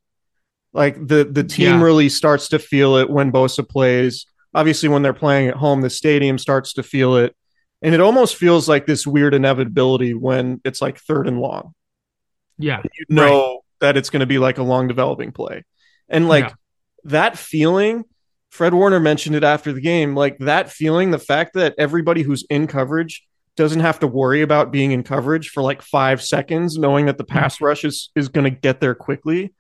Like 0.73 0.95
the 0.95 1.25
the 1.25 1.43
team 1.45 1.81
Yeah. 1.81 1.83
really 1.83 2.09
starts 2.09 2.50
to 2.50 2.59
feel 2.59 2.97
it 2.97 3.09
when 3.09 3.31
Bosa 3.31 3.67
plays. 3.67 4.27
Obviously, 4.55 4.89
when 4.89 5.03
they're 5.03 5.13
playing 5.13 5.50
at 5.50 5.55
home, 5.57 5.81
the 5.81 5.89
stadium 5.89 6.38
starts 6.39 6.73
to 6.73 6.83
feel 6.83 7.17
it, 7.17 7.35
and 7.81 7.95
it 7.95 8.01
almost 8.01 8.35
feels 8.38 8.69
like 8.69 8.88
this 8.88 9.07
weird 9.07 9.33
inevitability 9.35 10.13
when 10.15 10.62
it's 10.65 10.81
like 10.81 11.00
third 11.00 11.27
and 11.27 11.39
long. 11.39 11.73
yeah 12.57 12.81
You 12.81 13.05
know 13.09 13.62
that 13.84 13.96
it's 13.98 14.10
going 14.10 14.22
to 14.22 14.25
be 14.25 14.40
like 14.40 14.58
a 14.58 14.63
long 14.63 14.88
developing 14.88 15.32
play, 15.32 15.63
and 16.10 16.28
like 16.28 16.46
Yeah. 16.46 16.54
that 17.06 17.38
feeling 17.38 18.04
Fred 18.50 18.75
Warner 18.75 19.00
mentioned 19.00 19.36
it 19.36 19.44
after 19.44 19.74
the 19.74 19.82
game. 19.82 20.16
Like 20.16 20.38
that 20.38 20.70
feeling, 20.72 21.10
the 21.10 21.18
fact 21.18 21.56
that 21.56 21.74
everybody 21.80 22.22
who's 22.22 22.46
in 22.52 22.68
coverage 22.68 23.25
doesn't 23.56 23.80
have 23.80 24.00
to 24.02 24.08
worry 24.08 24.44
about 24.44 24.72
being 24.72 24.92
in 24.92 25.02
coverage 25.02 25.50
for 25.50 25.63
like 25.63 25.82
five 25.82 26.22
seconds, 26.22 26.78
knowing 26.78 27.08
that 27.08 27.18
the 27.18 27.24
pass 27.24 27.60
rush 27.62 27.84
is, 27.84 28.12
is 28.16 28.30
going 28.30 28.44
to 28.44 28.60
get 28.60 28.80
there 28.80 28.94
quickly, 28.94 29.54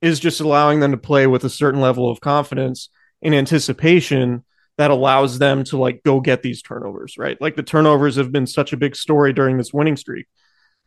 is 0.00 0.18
just 0.18 0.40
allowing 0.40 0.80
them 0.80 0.92
to 0.92 0.96
play 0.96 1.26
with 1.26 1.44
a 1.44 1.50
certain 1.50 1.82
level 1.82 2.10
of 2.10 2.22
confidence 2.22 2.88
in 3.20 3.34
anticipation 3.34 4.44
that 4.78 4.90
allows 4.90 5.38
them 5.38 5.62
to 5.64 5.76
like 5.76 6.02
go 6.02 6.18
get 6.20 6.42
these 6.42 6.62
turnovers, 6.62 7.18
right? 7.18 7.38
Like 7.42 7.54
the 7.54 7.62
turnovers 7.62 8.16
have 8.16 8.32
been 8.32 8.46
such 8.46 8.72
a 8.72 8.78
big 8.78 8.96
story 8.96 9.34
during 9.34 9.58
this 9.58 9.74
winning 9.74 9.96
streak. 9.98 10.26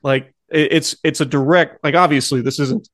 Like 0.04 0.34
it- 0.50 0.74
it's 0.74 0.96
it's 1.04 1.22
a 1.22 1.26
direct 1.26 1.84
like 1.84 1.96
obviously 1.96 2.42
this 2.42 2.60
isn't 2.60 2.90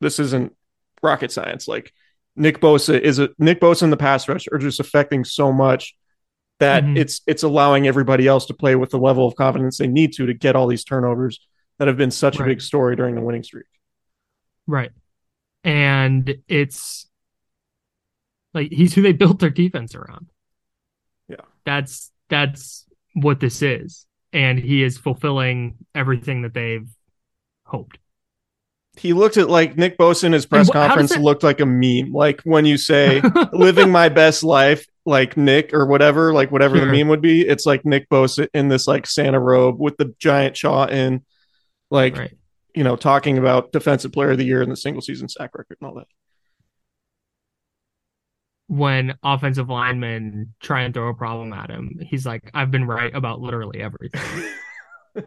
this 0.00 0.18
isn't 0.18 0.54
rocket 1.02 1.30
science. 1.32 1.68
Like 1.68 1.92
Nick 2.36 2.60
Bosa 2.60 2.98
is 3.00 3.18
a 3.18 3.30
Nick 3.38 3.60
Bosa 3.60 3.82
and 3.82 3.92
the 3.92 3.96
pass 3.96 4.28
rush 4.28 4.46
are 4.52 4.58
just 4.58 4.80
affecting 4.80 5.24
so 5.24 5.52
much 5.52 5.94
that 6.60 6.82
Mhm. 6.84 6.96
it's 6.98 7.20
it's 7.26 7.42
allowing 7.42 7.86
everybody 7.86 8.26
else 8.26 8.46
to 8.46 8.54
play 8.54 8.74
with 8.76 8.90
the 8.90 8.98
level 8.98 9.26
of 9.26 9.34
confidence 9.36 9.78
they 9.78 9.86
need 9.86 10.12
to 10.14 10.26
to 10.26 10.34
get 10.34 10.56
all 10.56 10.66
these 10.66 10.84
turnovers 10.84 11.40
that 11.78 11.86
have 11.88 11.96
been 11.96 12.10
such 12.10 12.38
Right. 12.38 12.46
a 12.46 12.48
big 12.50 12.60
story 12.60 12.96
during 12.96 13.14
the 13.14 13.20
winning 13.20 13.42
streak. 13.44 13.66
Right. 14.66 14.90
And 15.64 16.38
it's 16.48 17.06
like 18.54 18.72
he's 18.72 18.94
who 18.94 19.02
they 19.02 19.12
built 19.12 19.38
their 19.38 19.50
defense 19.50 19.94
around. 19.94 20.26
Yeah. 21.28 21.42
That's 21.64 22.10
that's 22.28 22.86
what 23.14 23.38
this 23.40 23.62
is, 23.62 24.06
and 24.32 24.58
he 24.58 24.82
is 24.82 24.98
fulfilling 24.98 25.76
everything 25.94 26.42
that 26.42 26.54
they've 26.54 26.88
hoped. 27.64 27.98
He 28.96 29.12
looked 29.12 29.36
at 29.36 29.48
like 29.48 29.76
Nick 29.76 29.96
Bosa 29.96 30.24
in 30.24 30.32
his 30.32 30.44
press 30.46 30.68
wh- 30.68 30.72
conference 30.72 31.10
that- 31.12 31.20
looked 31.20 31.42
like 31.44 31.60
a 31.60 31.66
meme. 31.66 32.12
Like 32.12 32.40
when 32.42 32.64
you 32.64 32.76
say 32.76 33.20
living 33.52 33.90
my 33.90 34.08
best 34.08 34.42
life, 34.42 34.86
like 35.06 35.36
Nick 35.36 35.72
or 35.72 35.86
whatever, 35.86 36.32
like 36.32 36.50
whatever 36.50 36.76
Sure. 36.76 36.86
the 36.86 36.92
meme 36.92 37.08
would 37.08 37.20
be, 37.22 37.42
it's 37.46 37.64
like 37.64 37.84
Nick 37.84 38.08
Bosa 38.10 38.48
in 38.52 38.68
this 38.68 38.86
like 38.88 39.06
Santa 39.06 39.38
robe 39.40 39.78
with 39.78 39.96
the 39.98 40.14
giant 40.18 40.54
chaw 40.56 40.86
in, 40.86 41.24
like 41.90 42.16
Right. 42.16 42.36
you 42.74 42.82
know, 42.84 42.96
talking 42.96 43.38
about 43.38 43.70
defensive 43.72 44.12
player 44.12 44.32
of 44.32 44.38
the 44.38 44.44
year 44.44 44.62
and 44.62 44.70
the 44.72 44.76
single 44.76 45.00
season 45.00 45.28
sack 45.28 45.50
record 45.54 45.76
and 45.80 45.88
all 45.88 45.94
that. 45.96 46.08
When 48.68 49.16
offensive 49.22 49.70
linemen 49.70 50.54
try 50.60 50.82
and 50.82 50.92
throw 50.92 51.08
a 51.08 51.14
problem 51.14 51.52
at 51.54 51.70
him, 51.70 51.98
he's 52.02 52.26
like, 52.26 52.50
"I've 52.52 52.70
been 52.70 52.84
right 52.84 53.14
about 53.14 53.40
literally 53.40 53.80
everything." 53.80 54.20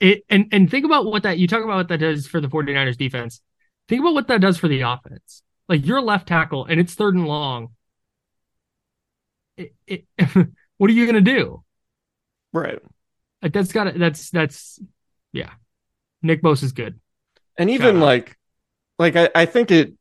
it 0.00 0.24
and 0.28 0.46
and 0.50 0.68
think 0.68 0.84
about 0.84 1.06
what 1.06 1.22
that 1.22 1.38
you 1.38 1.46
talk 1.46 1.62
about 1.62 1.76
what 1.76 1.88
that 1.88 2.00
does 2.00 2.26
for 2.26 2.40
the 2.40 2.48
49ers 2.48 2.98
defense. 2.98 3.40
Think 3.88 4.00
about 4.00 4.14
what 4.14 4.26
that 4.26 4.40
does 4.40 4.58
for 4.58 4.68
the 4.68 4.80
offense. 4.80 5.42
Like 5.68 5.86
you're 5.86 6.02
left 6.02 6.26
tackle 6.26 6.64
and 6.64 6.80
it's 6.80 6.94
third 6.94 7.14
and 7.14 7.26
long. 7.26 7.68
It, 9.56 9.74
it, 9.86 10.04
what 10.78 10.90
are 10.90 10.94
you 10.94 11.06
gonna 11.06 11.20
do? 11.20 11.62
Right. 12.52 12.80
Like 13.40 13.52
that's 13.52 13.72
got 13.72 13.84
to 13.84 13.98
that's 13.98 14.30
that's 14.30 14.80
yeah. 15.32 15.50
Nick 16.20 16.42
Bosa 16.42 16.64
is 16.64 16.72
good. 16.72 17.00
And 17.56 17.70
even 17.70 18.00
like 18.00 18.36
like 19.02 19.16
I, 19.16 19.28
I 19.34 19.46
think 19.46 19.70
it 19.70 19.94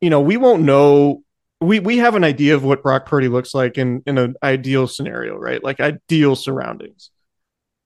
you 0.00 0.10
know, 0.10 0.20
we 0.20 0.36
won't 0.36 0.62
know 0.62 1.22
we 1.60 1.80
we 1.80 1.98
have 1.98 2.14
an 2.14 2.24
idea 2.24 2.54
of 2.54 2.64
what 2.64 2.82
Brock 2.82 3.06
Purdy 3.06 3.28
looks 3.28 3.54
like 3.54 3.78
in 3.78 4.02
in 4.06 4.18
an 4.18 4.34
ideal 4.42 4.86
scenario, 4.86 5.36
right? 5.36 5.62
Like 5.62 5.80
ideal 5.80 6.36
surroundings. 6.36 7.10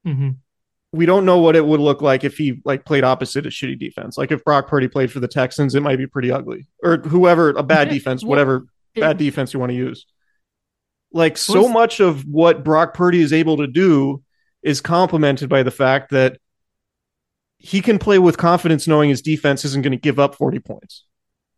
hmm 0.04 0.30
we 0.92 1.06
don't 1.06 1.24
know 1.24 1.38
what 1.38 1.54
it 1.54 1.64
would 1.64 1.78
look 1.78 2.02
like 2.02 2.24
if 2.24 2.36
he 2.36 2.60
like 2.64 2.84
played 2.84 3.04
opposite 3.04 3.46
a 3.46 3.48
shitty 3.48 3.78
defense. 3.78 4.18
Like 4.18 4.32
if 4.32 4.42
Brock 4.42 4.66
Purdy 4.66 4.88
played 4.88 5.12
for 5.12 5.20
the 5.20 5.28
Texans, 5.28 5.76
it 5.76 5.82
might 5.82 5.98
be 5.98 6.08
pretty 6.08 6.32
ugly. 6.32 6.66
Or 6.82 6.96
whoever 6.96 7.50
a 7.50 7.62
bad 7.62 7.88
defense, 7.90 8.24
whatever 8.24 8.66
bad 8.96 9.16
defense 9.16 9.54
you 9.54 9.60
want 9.60 9.70
to 9.70 9.76
use. 9.76 10.04
Like 11.12 11.38
so 11.38 11.68
much 11.68 12.00
of 12.00 12.24
what 12.24 12.64
Brock 12.64 12.94
Purdy 12.94 13.20
is 13.20 13.32
able 13.32 13.58
to 13.58 13.68
do 13.68 14.24
is 14.64 14.80
complemented 14.80 15.48
by 15.48 15.62
the 15.62 15.70
fact 15.70 16.10
that 16.10 16.38
he 17.62 17.82
can 17.82 17.98
play 17.98 18.18
with 18.18 18.38
confidence 18.38 18.88
knowing 18.88 19.10
his 19.10 19.20
defense 19.20 19.66
isn't 19.66 19.82
going 19.82 19.92
to 19.92 19.98
give 19.98 20.18
up 20.18 20.34
40 20.34 20.60
points. 20.60 21.04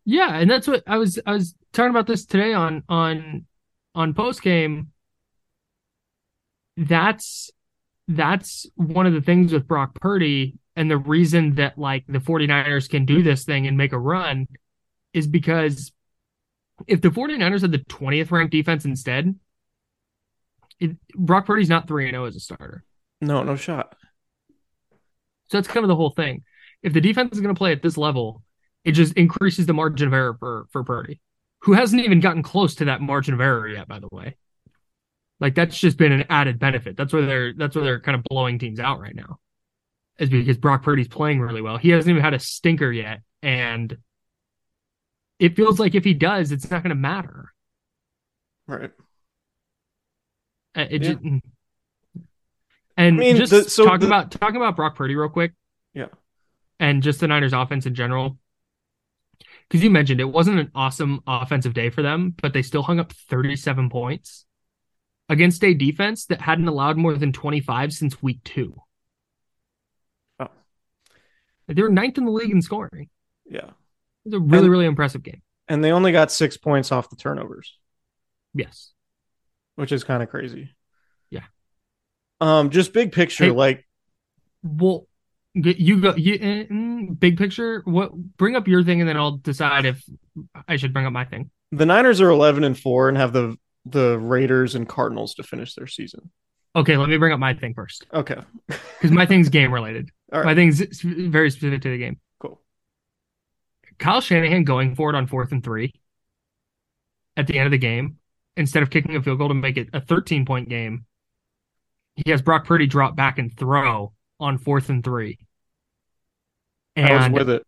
Yeah, 0.04 0.35
and 0.35 0.50
that's 0.50 0.66
what 0.66 0.82
I 0.85 0.99
was 0.99 1.21
I 1.25 1.32
was 1.32 1.54
talking 1.73 1.90
about 1.90 2.09
this 2.09 2.26
today 2.26 2.52
on 2.52 2.82
on 2.88 3.47
on 3.94 4.12
post 4.12 4.42
game. 4.42 4.88
That's 6.76 7.50
that's 8.09 8.66
one 8.75 9.06
of 9.06 9.12
the 9.12 9.21
things 9.21 9.52
with 9.52 9.68
Brock 9.68 9.94
Purdy 10.00 10.59
and 10.75 10.90
the 10.90 10.97
reason 10.97 11.54
that 11.54 11.78
like 11.78 12.04
the 12.09 12.18
49ers 12.18 12.90
can 12.90 13.04
do 13.04 13.23
this 13.23 13.44
thing 13.44 13.68
and 13.68 13.76
make 13.76 13.92
a 13.92 13.99
run 13.99 14.49
is 15.12 15.28
because 15.28 15.92
if 16.88 17.00
the 17.00 17.11
49ers 17.11 17.61
had 17.61 17.71
the 17.71 17.78
20th 17.78 18.32
ranked 18.32 18.50
defense 18.50 18.85
instead, 18.85 19.37
it, 20.80 20.97
Brock 21.14 21.47
Purdy's 21.47 21.68
not 21.68 21.87
3 21.87 22.06
and 22.06 22.14
0 22.14 22.25
as 22.25 22.35
a 22.35 22.40
starter. 22.40 22.82
No, 23.21 23.44
no 23.44 23.54
shot. 23.54 23.94
So 25.52 25.59
that's 25.59 25.68
kind 25.68 25.85
of 25.85 25.88
the 25.88 25.97
whole 25.97 26.11
thing. 26.11 26.44
If 26.82 26.94
the 26.94 27.00
defense 27.02 27.32
is 27.32 27.40
going 27.40 27.54
to 27.54 27.59
play 27.59 27.73
at 27.73 27.82
this 27.82 27.99
level, 27.99 28.42
it 28.85 28.92
just 28.92 29.12
increases 29.12 29.66
the 29.66 29.75
margin 29.75 30.09
of 30.09 30.14
error 30.14 30.35
for 30.40 30.66
for 30.73 30.82
Purdy, 30.82 31.21
who 31.61 31.75
hasn't 31.75 32.02
even 32.02 32.21
gotten 32.21 32.42
close 32.42 32.75
to 32.76 32.87
that 32.87 33.02
margin 33.02 33.35
of 33.35 33.40
error 33.42 33.68
yet. 33.68 33.87
By 33.87 33.99
the 33.99 34.09
way, 34.11 34.37
like 35.40 35.54
that's 35.54 35.78
just 35.78 35.99
been 35.99 36.11
an 36.11 36.25
added 36.30 36.59
benefit. 36.59 36.97
That's 36.97 37.12
where 37.12 37.26
they're 37.26 37.52
that's 37.52 37.76
where 37.76 37.85
they're 37.85 38.00
kind 38.00 38.16
of 38.16 38.25
blowing 38.25 38.59
teams 38.59 38.81
out 38.81 38.98
right 38.98 39.14
now, 39.14 39.38
is 40.18 40.31
because 40.31 40.57
Brock 40.57 40.83
Purdy's 40.83 41.09
playing 41.09 41.40
really 41.40 41.61
well. 41.61 41.77
He 41.77 41.90
hasn't 41.90 42.11
even 42.11 42.22
had 42.22 42.35
a 42.35 42.38
stinker 42.38 42.90
yet, 42.90 43.20
and 43.42 43.94
it 45.38 45.55
feels 45.55 45.79
like 45.79 45.94
if 45.94 46.05
he 46.05 46.14
does, 46.14 46.50
it's 46.50 46.70
not 46.70 46.83
going 46.83 46.96
to 46.96 46.96
matter. 46.96 47.53
Right. 48.66 48.90
Uh, 50.74 50.87
It 50.90 51.03
Yeah. 51.03 51.14
just, 51.14 51.42
and 52.96 53.16
I 53.16 53.18
mean, 53.18 53.37
just 53.37 53.50
the- 53.52 53.68
so 53.70 53.85
talking 53.85 54.00
the- 54.09 54.14
about 54.14 54.31
talking 54.31 54.57
about 54.57 54.76
Brock 54.76 54.94
Purdy 54.96 55.14
real 55.14 55.28
quick. 55.28 55.52
Yeah. 55.94 56.09
And 56.81 57.02
just 57.02 57.20
the 57.20 57.28
Niners 57.28 57.52
offense 57.52 57.87
in 57.87 57.94
general. 57.94 58.38
Because 59.68 59.83
you 59.83 59.90
mentioned 59.90 60.20
it 60.20 60.24
wasn't 60.24 60.59
an 60.59 60.70
awesome 60.74 61.20
offensive 61.26 61.72
day 61.74 61.90
for 61.90 62.02
them, 62.02 62.35
but 62.42 62.52
they 62.52 62.62
still 62.62 62.83
hung 62.83 62.98
up 63.00 63.12
37 63.12 63.88
points 63.90 64.44
against 65.28 65.64
a 65.64 65.72
defense 65.74 66.26
that 66.26 66.40
hadn't 66.42 66.68
allowed 66.68 66.96
more 66.96 67.14
than 67.14 67.33
25 67.33 67.92
since 67.92 68.22
week 68.22 68.42
two. 68.44 68.83
Oh. 70.38 70.48
They 71.68 71.81
were 71.81 71.88
ninth 71.88 72.18
in 72.18 72.24
the 72.26 72.31
league 72.31 72.50
in 72.50 72.61
scoring. 72.61 73.09
Yeah. 73.46 73.70
It 74.24 74.24
was 74.26 74.35
a 74.35 74.40
really, 74.40 74.59
And- 74.64 74.70
really 74.70 74.87
impressive 74.87 75.22
game. 75.22 75.42
And 75.68 75.83
they 75.83 75.92
only 75.92 76.12
got 76.12 76.31
6 76.33 76.57
points 76.59 76.92
off 76.92 77.09
the 77.11 77.16
turnovers. 77.16 77.78
Yes. 78.55 78.92
which 79.76 79.90
is 79.92 80.05
kind 80.05 80.22
of 80.22 80.28
crazy. 80.28 80.70
Um, 82.42 82.70
just 82.70 82.92
big 82.92 83.12
picture, 83.12 83.44
Hey- 83.44 83.50
like 83.50 83.87
Well, 84.62 85.07
you 85.55 86.00
go. 86.00 86.14
You 86.16 86.35
eh, 86.35 86.64
mm, 86.64 87.18
big 87.20 87.37
picture. 87.38 87.83
What? 87.85 88.12
Bring 88.14 88.57
up 88.57 88.66
your 88.68 88.83
thing, 88.83 89.00
and 89.00 89.09
then 89.09 89.16
I'll 89.16 89.37
decide 89.37 89.85
if 89.85 90.02
I 90.66 90.76
should 90.76 90.92
bring 90.92 91.07
up 91.07 91.12
my 91.12 91.24
thing. 91.24 91.50
the 91.70 91.87
Niners 91.87 92.20
are 92.20 92.31
eleven 92.31 92.64
and 92.64 92.78
four 92.78 93.09
and 93.09 93.16
have 93.18 93.33
the 93.33 93.57
the 93.85 94.18
Raiders 94.18 94.74
and 94.74 94.88
Cardinals 94.88 95.35
to 95.35 95.42
finish 95.42 95.74
their 95.74 95.87
season. 95.87 96.31
Okay, 96.74 96.96
let 96.96 97.09
me 97.11 97.16
bring 97.18 97.33
up 97.33 97.38
my 97.38 97.52
thing 97.52 97.74
first 97.74 98.07
Okay, 98.14 98.38
because 98.66 99.11
my 99.11 99.26
thing's 99.26 99.48
game 99.50 99.72
related. 99.72 100.11
My 100.33 100.55
thing's 100.55 100.81
very 101.02 101.50
specific 101.50 101.83
to 101.83 101.90
the 101.90 101.98
game. 101.98 102.18
cool. 102.40 102.61
Kyle 103.98 104.22
Shanahan 104.22 104.64
going 104.64 104.94
for 104.94 105.11
it 105.11 105.16
on 105.16 105.26
fourth 105.26 105.52
and 105.52 105.62
three 105.62 105.92
at 107.37 107.46
the 107.46 107.59
end 107.59 107.66
of 107.66 107.72
the 107.72 107.78
game 107.78 108.16
instead 108.57 108.83
of 108.83 108.88
kicking 108.88 109.14
a 109.16 109.22
field 109.22 109.38
goal 109.38 109.48
to 109.48 109.55
make 109.55 109.76
it 109.76 109.88
a 109.92 110.00
13 110.00 110.46
point 110.46 110.68
game. 110.70 111.05
He 112.16 112.31
has 112.31 112.42
Brock 112.42 112.66
Purdy 112.66 112.87
drop 112.87 113.16
back 113.16 113.38
and 113.38 113.57
throw 113.57 114.12
on 114.38 114.59
fourth 114.59 114.88
and 114.88 115.03
three. 115.03 115.38
I 116.96 117.12
was 117.12 117.31
with 117.31 117.51
it. 117.51 117.66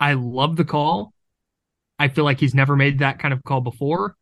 I 0.00 0.14
love 0.14 0.56
the 0.56 0.64
call. 0.64 1.12
I 1.98 2.08
feel 2.08 2.24
like 2.24 2.40
he's 2.40 2.54
never 2.54 2.76
made 2.76 3.00
that 3.00 3.18
kind 3.18 3.34
of 3.34 3.42
call 3.44 3.60
before. 3.60 4.16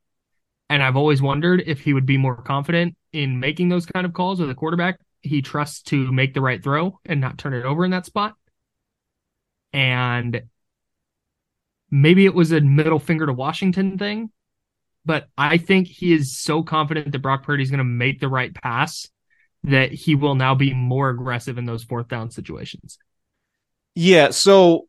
And 0.69 0.83
I've 0.83 0.97
always 0.97 1.21
wondered 1.21 1.63
if 1.67 1.81
he 1.81 1.93
would 1.93 2.07
be 2.07 2.17
more 2.17 2.37
confident 2.43 2.97
in 3.13 3.39
making 3.39 3.69
those 3.69 3.87
kind 3.87 4.07
of 4.07 4.13
calls 4.13 4.41
with 4.41 4.51
a 4.51 4.55
quarterback 4.55 4.99
he 5.25 5.41
trusts 5.41 5.83
to 5.83 6.13
make 6.13 6.35
the 6.35 6.41
right 6.41 6.63
throw 6.63 7.01
and 7.07 7.21
not 7.21 7.39
turn 7.39 7.55
it 7.55 7.65
over 7.65 7.85
in 7.85 7.91
that 7.93 8.07
spot. 8.07 8.35
And 9.73 10.43
maybe 11.91 12.27
it 12.27 12.35
was 12.35 12.53
a 12.53 12.61
middle 12.61 12.99
finger 12.99 13.27
to 13.27 13.33
Washington 13.33 13.99
thing, 13.99 14.31
but 15.05 15.29
I 15.37 15.59
think 15.59 15.89
he 15.89 16.13
is 16.13 16.37
so 16.37 16.63
confident 16.63 17.13
that 17.13 17.19
Brock 17.21 17.43
Purdy 17.45 17.63
is 17.63 17.71
going 17.71 17.79
to 17.79 17.85
make 17.85 18.21
the 18.21 18.29
right 18.29 18.55
pass 18.55 19.09
that 19.65 19.93
he 19.93 20.15
will 20.15 20.35
now 20.35 20.55
be 20.55 20.75
more 20.75 21.09
aggressive 21.11 21.57
in 21.59 21.65
those 21.65 21.83
fourth 21.85 22.09
down 22.09 22.31
situations. 22.31 22.99
Yeah, 23.95 24.31
so 24.31 24.89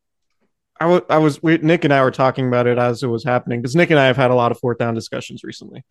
I 0.80 1.18
was 1.18 1.42
we, 1.42 1.58
Nick 1.58 1.86
and 1.86 1.94
I 1.94 2.02
were 2.02 2.12
talking 2.12 2.48
about 2.48 2.68
it 2.68 2.78
as 2.78 3.02
it 3.02 3.08
was 3.08 3.24
happening 3.24 3.62
because 3.62 3.76
Nick 3.76 3.92
and 3.92 4.00
I 4.00 4.08
have 4.08 4.18
had 4.18 4.32
a 4.32 4.36
lot 4.36 4.52
of 4.52 4.60
fourth 4.60 4.78
down 4.78 4.94
discussions 4.94 5.44
recently. 5.44 5.86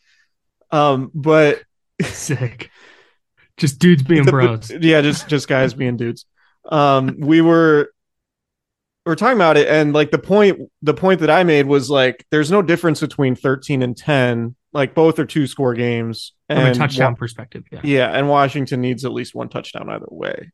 Um, 0.71 1.11
but 1.15 1.63
Sick. 2.03 2.71
Just 3.57 3.79
dudes 3.79 4.03
being 4.03 4.25
the- 4.25 4.31
bros. 4.33 4.71
yeah, 4.71 5.01
just 5.01 5.29
just 5.29 5.49
guys 5.49 5.73
being 5.75 5.97
dudes. 5.97 6.27
Um, 6.69 7.17
we 7.19 7.41
were 7.41 7.93
we 7.93 7.94
were 9.11 9.17
talking 9.17 9.37
about 9.37 9.57
it, 9.57 9.69
and 9.69 9.93
like 9.93 10.11
the 10.11 10.19
point 10.19 10.61
the 10.83 10.95
point 10.95 11.21
that 11.21 11.31
I 11.31 11.45
made 11.45 11.67
was 11.67 11.91
like 11.91 12.25
there's 12.31 12.51
no 12.51 12.63
difference 12.63 13.01
between 13.01 13.37
13 13.37 13.83
and 13.83 13.97
10. 13.97 14.55
Like 14.73 14.95
both 14.95 15.19
are 15.19 15.27
two 15.27 15.47
score 15.47 15.75
games. 15.75 16.33
From 16.49 16.59
a 16.59 16.61
and 16.63 16.77
touchdown 16.77 17.13
Wa- 17.13 17.19
perspective. 17.19 17.65
Yeah. 17.71 17.81
yeah, 17.85 18.09
and 18.09 18.29
Washington 18.29 18.81
needs 18.81 19.05
at 19.05 19.13
least 19.13 19.35
one 19.35 19.49
touchdown 19.49 19.89
either 19.89 20.07
way. 20.11 20.53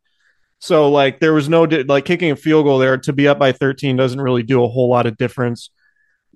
So 0.58 0.90
like 0.90 1.20
there 1.20 1.32
was 1.32 1.48
no 1.48 1.66
di- 1.66 1.84
like 1.84 2.04
kicking 2.04 2.30
a 2.30 2.36
field 2.36 2.66
goal 2.66 2.78
there 2.78 2.98
to 2.98 3.12
be 3.12 3.28
up 3.28 3.38
by 3.38 3.52
13 3.52 3.96
doesn't 3.96 4.20
really 4.20 4.42
do 4.42 4.62
a 4.62 4.68
whole 4.68 4.90
lot 4.90 5.06
of 5.06 5.16
difference 5.16 5.70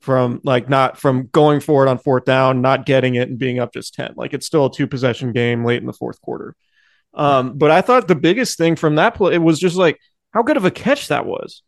from 0.00 0.40
like 0.44 0.68
not 0.68 0.98
from 0.98 1.28
going 1.28 1.60
for 1.60 1.86
it 1.86 1.90
on 1.90 1.98
fourth 1.98 2.24
down, 2.24 2.62
not 2.62 2.86
getting 2.86 3.16
it 3.16 3.28
and 3.28 3.38
being 3.38 3.58
up 3.58 3.72
just 3.72 3.94
10. 3.94 4.14
Like 4.16 4.32
it's 4.32 4.46
still 4.46 4.66
a 4.66 4.72
two 4.72 4.86
possession 4.86 5.32
game 5.32 5.64
late 5.64 5.80
in 5.80 5.86
the 5.86 5.92
fourth 5.92 6.20
quarter. 6.20 6.56
Um, 7.12 7.58
but 7.58 7.70
I 7.70 7.80
thought 7.80 8.08
the 8.08 8.14
biggest 8.14 8.58
thing 8.58 8.76
from 8.76 8.96
that 8.96 9.14
play 9.14 9.34
it 9.34 9.42
was 9.42 9.60
just 9.60 9.76
like 9.76 9.98
how 10.32 10.42
good 10.42 10.56
of 10.56 10.64
a 10.64 10.70
catch 10.70 11.08
that 11.08 11.26
was. 11.26 11.62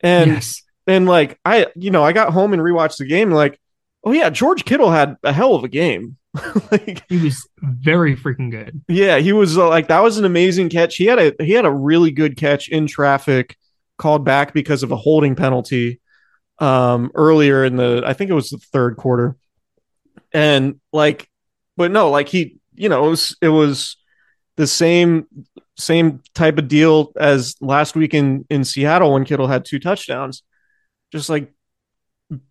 And 0.00 0.30
yes. 0.32 0.62
and 0.86 1.06
like 1.06 1.38
I 1.44 1.66
you 1.76 1.90
know, 1.90 2.04
I 2.04 2.12
got 2.12 2.32
home 2.32 2.52
and 2.52 2.62
rewatched 2.62 2.98
the 2.98 3.06
game 3.06 3.30
like, 3.30 3.58
oh 4.04 4.12
yeah, 4.12 4.30
George 4.30 4.64
Kittle 4.64 4.90
had 4.90 5.16
a 5.22 5.32
hell 5.32 5.54
of 5.54 5.64
a 5.64 5.68
game. 5.68 6.16
like 6.70 7.04
He 7.08 7.18
was 7.18 7.48
very 7.60 8.14
freaking 8.16 8.50
good. 8.50 8.82
yeah, 8.88 9.18
he 9.18 9.32
was 9.32 9.56
uh, 9.58 9.68
like 9.68 9.88
that 9.88 10.02
was 10.02 10.18
an 10.18 10.24
amazing 10.24 10.68
catch. 10.68 10.96
He 10.96 11.06
had 11.06 11.18
a 11.18 11.44
he 11.44 11.52
had 11.52 11.64
a 11.64 11.72
really 11.72 12.10
good 12.10 12.36
catch 12.36 12.68
in 12.68 12.86
traffic, 12.86 13.56
called 13.96 14.24
back 14.24 14.52
because 14.52 14.82
of 14.82 14.92
a 14.92 14.96
holding 14.96 15.34
penalty. 15.34 16.00
um, 16.60 17.10
earlier 17.14 17.64
in 17.64 17.76
the, 17.76 18.02
I 18.04 18.14
think 18.14 18.30
it 18.30 18.34
was 18.34 18.50
the 18.50 18.58
third 18.58 18.96
quarter, 18.96 19.36
and 20.32 20.80
like, 20.92 21.28
but 21.76 21.90
no, 21.90 22.10
like 22.10 22.28
he, 22.28 22.58
you 22.74 22.88
know, 22.88 23.06
it 23.06 23.10
was 23.10 23.36
it 23.40 23.48
was 23.48 23.96
the 24.58 24.66
same 24.66 25.26
same 25.76 26.20
type 26.34 26.58
of 26.58 26.68
deal 26.68 27.12
as 27.16 27.54
last 27.62 27.96
week 27.96 28.12
in 28.12 28.44
in 28.50 28.64
Seattle 28.64 29.14
when 29.14 29.24
Kittle 29.24 29.46
had 29.46 29.64
two 29.64 29.78
touchdowns. 29.78 30.42
Just 31.12 31.30
like 31.30 31.52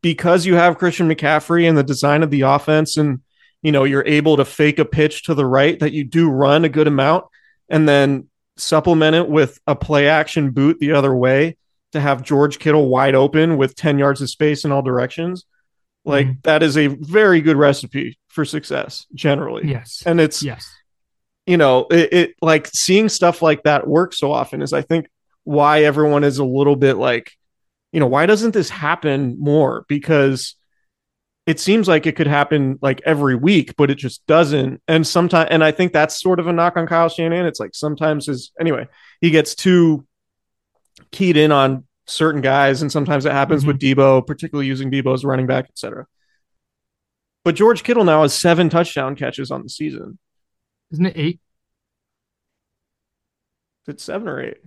because 0.01 0.45
you 0.45 0.55
have 0.55 0.77
Christian 0.79 1.07
McCaffrey 1.07 1.67
and 1.69 1.77
the 1.77 1.83
design 1.83 2.23
of 2.23 2.31
the 2.31 2.41
offense 2.41 2.97
and 2.97 3.19
you 3.61 3.71
know 3.71 3.83
you're 3.83 4.05
able 4.07 4.37
to 4.37 4.45
fake 4.45 4.79
a 4.79 4.85
pitch 4.85 5.23
to 5.25 5.35
the 5.35 5.45
right 5.45 5.77
that 5.79 5.93
you 5.93 6.03
do 6.03 6.29
run 6.29 6.65
a 6.65 6.69
good 6.69 6.87
amount 6.87 7.25
and 7.69 7.87
then 7.87 8.27
supplement 8.55 9.15
it 9.15 9.29
with 9.29 9.59
a 9.67 9.75
play 9.75 10.07
action 10.07 10.49
boot 10.51 10.79
the 10.79 10.93
other 10.93 11.13
way 11.15 11.55
to 11.91 11.99
have 11.99 12.23
George 12.23 12.57
Kittle 12.59 12.87
wide 12.89 13.13
open 13.15 13.55
with 13.57 13.75
10 13.75 13.99
yards 13.99 14.19
of 14.21 14.29
space 14.29 14.65
in 14.65 14.71
all 14.71 14.81
directions. 14.81 15.45
Like 16.05 16.27
Mhm. 16.27 16.43
that 16.43 16.63
is 16.63 16.75
a 16.77 16.87
very 16.87 17.39
good 17.41 17.55
recipe 17.57 18.17
for 18.29 18.45
success 18.45 19.05
generally. 19.13 19.69
Yes. 19.69 20.01
And 20.05 20.19
it's 20.19 20.41
yes. 20.41 20.67
You 21.47 21.57
know, 21.57 21.87
it, 21.89 22.13
it 22.13 22.35
like 22.41 22.67
seeing 22.67 23.09
stuff 23.09 23.41
like 23.41 23.63
that 23.63 23.87
work 23.87 24.13
so 24.13 24.31
often 24.31 24.61
is 24.61 24.73
I 24.73 24.83
think 24.83 25.07
why 25.43 25.83
everyone 25.83 26.23
is 26.23 26.37
a 26.37 26.45
little 26.45 26.75
bit 26.75 26.97
like, 26.97 27.31
you 27.91 27.99
know, 27.99 28.07
why 28.07 28.25
doesn't 28.25 28.53
this 28.53 28.69
happen 28.69 29.37
more? 29.39 29.85
Because 29.87 30.55
it 31.47 31.61
seems 31.61 31.87
like 31.87 32.05
it 32.05 32.17
could 32.17 32.27
happen 32.27 32.77
like 32.81 33.01
every 33.05 33.35
week, 33.35 33.75
but 33.77 33.89
it 33.89 33.95
just 33.95 34.27
doesn't. 34.27 34.81
And 34.89 35.07
sometimes, 35.07 35.47
and 35.49 35.63
I 35.63 35.71
think 35.71 35.93
that's 35.93 36.21
sort 36.21 36.41
of 36.41 36.47
a 36.47 36.53
knock 36.53 36.75
on 36.75 36.85
Kyle 36.85 37.07
Shanahan. 37.07 37.45
It's 37.45 37.61
like 37.61 37.73
sometimes 37.73 38.25
his, 38.25 38.51
anyway, 38.59 38.87
he 39.21 39.31
gets 39.31 39.55
too 39.55 40.05
keyed 41.11 41.37
in 41.37 41.53
on 41.53 41.85
certain 42.05 42.41
guys, 42.41 42.81
and 42.81 42.91
sometimes 42.91 43.25
it 43.25 43.31
happens 43.31 43.65
with 43.65 43.79
mm-hmm. 43.79 43.99
Deebo, 43.99 44.27
particularly 44.27 44.67
using 44.67 44.91
Deebo 44.91 45.13
as 45.13 45.23
running 45.23 45.47
back, 45.47 45.69
etc. 45.69 46.05
But 47.45 47.55
George 47.55 47.83
Kittle 47.83 48.03
now 48.03 48.23
has 48.23 48.33
seven 48.33 48.69
touchdown 48.69 49.15
catches 49.15 49.49
on 49.49 49.63
the 49.63 49.69
season. 49.69 50.19
Isn't 50.91 51.05
it 51.05 51.13
eight? 51.17 51.39
Is 53.87 53.95
it 53.95 54.01
seven 54.01 54.27
or 54.27 54.41
eight? 54.41 54.57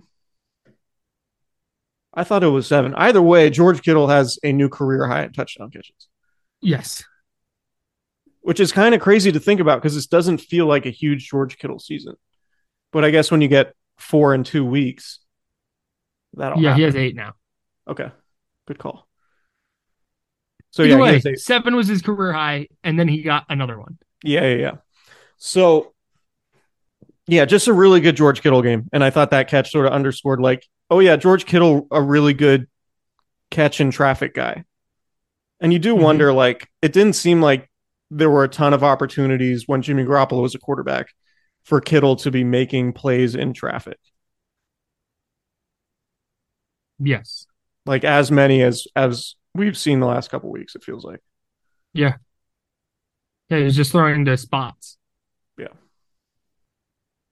I 2.13 2.23
thought 2.23 2.43
it 2.43 2.47
was 2.47 2.67
seven. 2.67 2.93
Either 2.95 3.21
way, 3.21 3.49
George 3.49 3.81
Kittle 3.81 4.07
has 4.07 4.37
a 4.43 4.51
new 4.51 4.67
career 4.69 5.07
high 5.07 5.23
in 5.23 5.31
touchdown 5.31 5.71
catches, 5.71 6.07
Yes. 6.61 7.03
which 8.41 8.59
is 8.59 8.71
kind 8.71 8.93
of 8.93 8.99
crazy 9.01 9.31
to 9.31 9.39
think 9.39 9.61
about 9.61 9.81
because 9.81 9.95
this 9.95 10.07
doesn't 10.07 10.39
feel 10.39 10.65
like 10.65 10.85
a 10.85 10.89
huge 10.89 11.29
George 11.29 11.57
Kittle 11.57 11.79
season. 11.79 12.15
But 12.91 13.05
I 13.05 13.11
guess 13.11 13.31
when 13.31 13.39
you 13.41 13.47
get 13.47 13.73
four 13.97 14.33
in 14.33 14.43
two 14.43 14.65
weeks, 14.65 15.19
that'll 16.33 16.61
yeah, 16.61 16.75
he 16.75 16.81
has 16.81 16.95
eight 16.95 17.15
now. 17.15 17.33
Okay, 17.87 18.09
good 18.67 18.77
call. 18.77 19.07
So 20.71 20.83
Either 20.83 20.97
yeah, 20.97 21.19
way, 21.23 21.35
seven 21.35 21.75
was 21.75 21.87
his 21.87 22.01
career 22.01 22.33
high, 22.33 22.67
and 22.83 22.99
then 22.99 23.07
he 23.07 23.21
got 23.21 23.45
another 23.49 23.79
one. 23.79 23.97
Yeah, 24.23 24.45
yeah, 24.47 24.55
yeah. 24.55 24.71
So, 25.37 25.90
yeah, 27.31 27.45
just 27.45 27.69
a 27.69 27.73
really 27.73 28.01
good 28.01 28.17
George 28.17 28.41
Kittle 28.41 28.61
game, 28.61 28.89
and 28.91 29.03
I 29.05 29.09
thought 29.09 29.31
that 29.31 29.47
catch 29.47 29.71
sort 29.71 29.85
of 29.85 29.93
underscored, 29.93 30.41
like, 30.41 30.67
oh 30.89 30.99
yeah, 30.99 31.15
George 31.15 31.45
Kittle, 31.45 31.87
a 31.89 32.01
really 32.01 32.33
good 32.33 32.67
catch 33.49 33.79
in 33.79 33.89
traffic 33.89 34.33
guy. 34.33 34.65
And 35.61 35.71
you 35.71 35.79
do 35.79 35.95
Mhm. 35.95 36.01
wonder, 36.01 36.33
like, 36.33 36.69
it 36.81 36.91
didn't 36.91 37.13
seem 37.13 37.41
like 37.41 37.71
there 38.09 38.29
were 38.29 38.43
a 38.43 38.49
ton 38.49 38.73
of 38.73 38.83
opportunities 38.83 39.63
when 39.65 39.81
Jimmy 39.81 40.03
Garoppolo 40.03 40.41
was 40.41 40.55
a 40.55 40.59
quarterback 40.59 41.07
for 41.63 41.79
Kittle 41.79 42.17
to 42.17 42.31
be 42.31 42.43
making 42.43 42.91
plays 42.91 43.33
in 43.33 43.53
traffic, 43.53 43.97
Yes. 46.99 47.47
like 47.85 48.03
as 48.03 48.29
many 48.29 48.61
as 48.61 48.87
as 48.93 49.35
we've 49.55 49.77
seen 49.77 50.01
the 50.01 50.05
last 50.05 50.29
couple 50.29 50.51
weeks. 50.51 50.75
It 50.75 50.83
feels 50.83 51.05
like. 51.05 51.21
Yeah, 51.93 52.17
Yeah, 53.49 53.59
was 53.59 53.75
just 53.75 53.91
throwing 53.93 54.25
to 54.25 54.35
spots. 54.37 54.97
Yeah. 55.57 55.67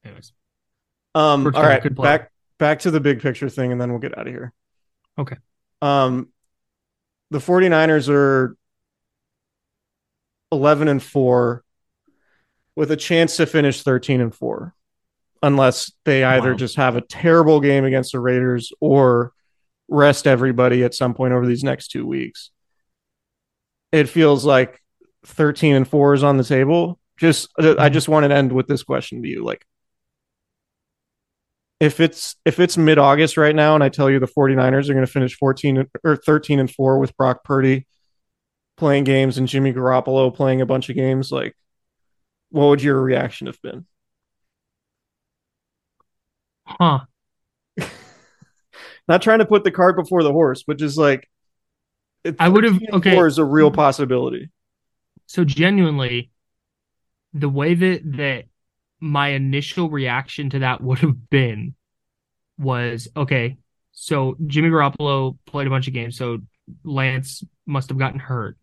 Anyways. 0.09 0.33
Um, 1.15 1.45
all 1.55 1.63
right, 1.63 1.95
back 1.95 2.31
back 2.57 2.79
to 2.79 2.91
the 2.91 2.99
big 2.99 3.21
picture 3.21 3.49
thing, 3.49 3.71
and 3.71 3.79
then 3.79 3.89
we'll 3.91 3.99
get 3.99 4.17
out 4.17 4.27
of 4.27 4.33
here. 4.33 4.53
Okay. 5.17 5.37
Um, 5.81 6.29
the 7.31 7.39
49ers 7.39 8.09
are 8.09 8.55
11 10.51 10.87
and 10.87 11.01
4 11.01 11.63
with 12.75 12.91
a 12.91 12.95
chance 12.97 13.37
to 13.37 13.45
finish 13.45 13.83
13 13.83 14.21
and 14.21 14.33
4 14.33 14.73
unless 15.43 15.91
they 16.05 16.23
either 16.23 16.51
Wow. 16.51 16.57
just 16.57 16.75
have 16.75 16.95
a 16.95 17.01
terrible 17.01 17.59
game 17.61 17.85
against 17.85 18.11
the 18.11 18.19
Raiders 18.19 18.71
or 18.79 19.31
rest 19.87 20.27
everybody 20.27 20.83
at 20.83 20.93
some 20.93 21.13
point 21.13 21.33
over 21.33 21.45
these 21.45 21.63
next 21.63 21.89
2 21.89 22.05
weeks. 22.05 22.51
It 23.91 24.09
feels 24.09 24.45
like 24.45 24.81
13 25.25 25.75
and 25.75 25.87
4 25.87 26.13
is 26.13 26.23
on 26.23 26.37
the 26.37 26.43
table. 26.43 26.99
Just 27.17 27.49
I 27.59 27.89
just 27.89 28.07
want 28.07 28.25
to 28.29 28.33
end 28.33 28.51
with 28.53 28.67
this 28.67 28.83
question 28.83 29.21
to 29.21 29.27
you 29.27 29.43
like 29.43 29.65
if 31.79 31.99
it's 31.99 32.35
if 32.45 32.59
it's 32.59 32.77
mid-August 32.77 33.37
right 33.37 33.55
now 33.55 33.75
and 33.75 33.83
I 33.83 33.89
tell 33.89 34.09
you 34.09 34.19
the 34.19 34.27
49ers 34.27 34.89
are 34.89 34.93
going 34.93 35.05
to 35.05 35.11
finish 35.11 35.35
14 35.35 35.87
or 36.03 36.15
13 36.17 36.59
and 36.59 36.69
4 36.69 36.99
with 36.99 37.15
Brock 37.15 37.43
Purdy 37.43 37.87
playing 38.77 39.05
games 39.05 39.37
and 39.37 39.47
Jimmy 39.47 39.73
Garoppolo 39.73 40.33
playing 40.33 40.61
a 40.61 40.65
bunch 40.65 40.89
of 40.89 40.95
games 40.95 41.31
like 41.31 41.55
what 42.49 42.67
would 42.67 42.81
your 42.81 42.99
reaction 42.99 43.47
have 43.47 43.61
been? 43.61 43.85
Huh. 46.65 47.01
Not 49.07 49.21
trying 49.21 49.39
to 49.39 49.45
put 49.45 49.63
the 49.63 49.71
cart 49.71 49.95
before 49.95 50.23
the 50.23 50.31
horse, 50.31 50.63
but 50.63 50.77
just 50.77 50.97
like 50.97 51.29
I 52.39 52.49
would've- 52.49 52.73
13 52.73 52.89
okay. 52.93 53.15
4 53.15 53.27
is 53.27 53.37
a 53.37 53.43
real 53.43 53.71
possibility. 53.71 54.49
So 55.27 55.43
genuinely, 55.43 56.31
the 57.33 57.49
way 57.49 57.75
that 57.75 58.01
that 58.17 58.45
my 58.99 59.29
initial 59.29 59.89
reaction 59.89 60.49
to 60.51 60.59
that 60.59 60.81
would 60.81 60.99
have 60.99 61.29
been 61.29 61.75
was 62.57 63.07
okay. 63.15 63.57
So 63.91 64.35
Jimmy 64.47 64.69
Garoppolo 64.69 65.37
played 65.45 65.67
a 65.67 65.69
bunch 65.69 65.87
of 65.87 65.93
games, 65.93 66.17
so 66.17 66.39
Lance 66.83 67.43
must 67.65 67.89
have 67.89 67.97
gotten 67.97 68.19
hurt, 68.19 68.57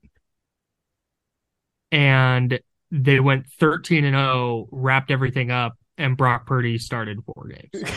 and 1.91 2.59
they 2.91 3.21
went 3.21 3.47
thirteen 3.59 4.05
and 4.05 4.15
zero, 4.15 4.69
wrapped 4.71 5.11
everything 5.11 5.51
up, 5.51 5.77
and 5.99 6.17
Brock 6.17 6.47
Purdy 6.47 6.79
started 6.79 7.19
four 7.25 7.49
games. 7.49 7.91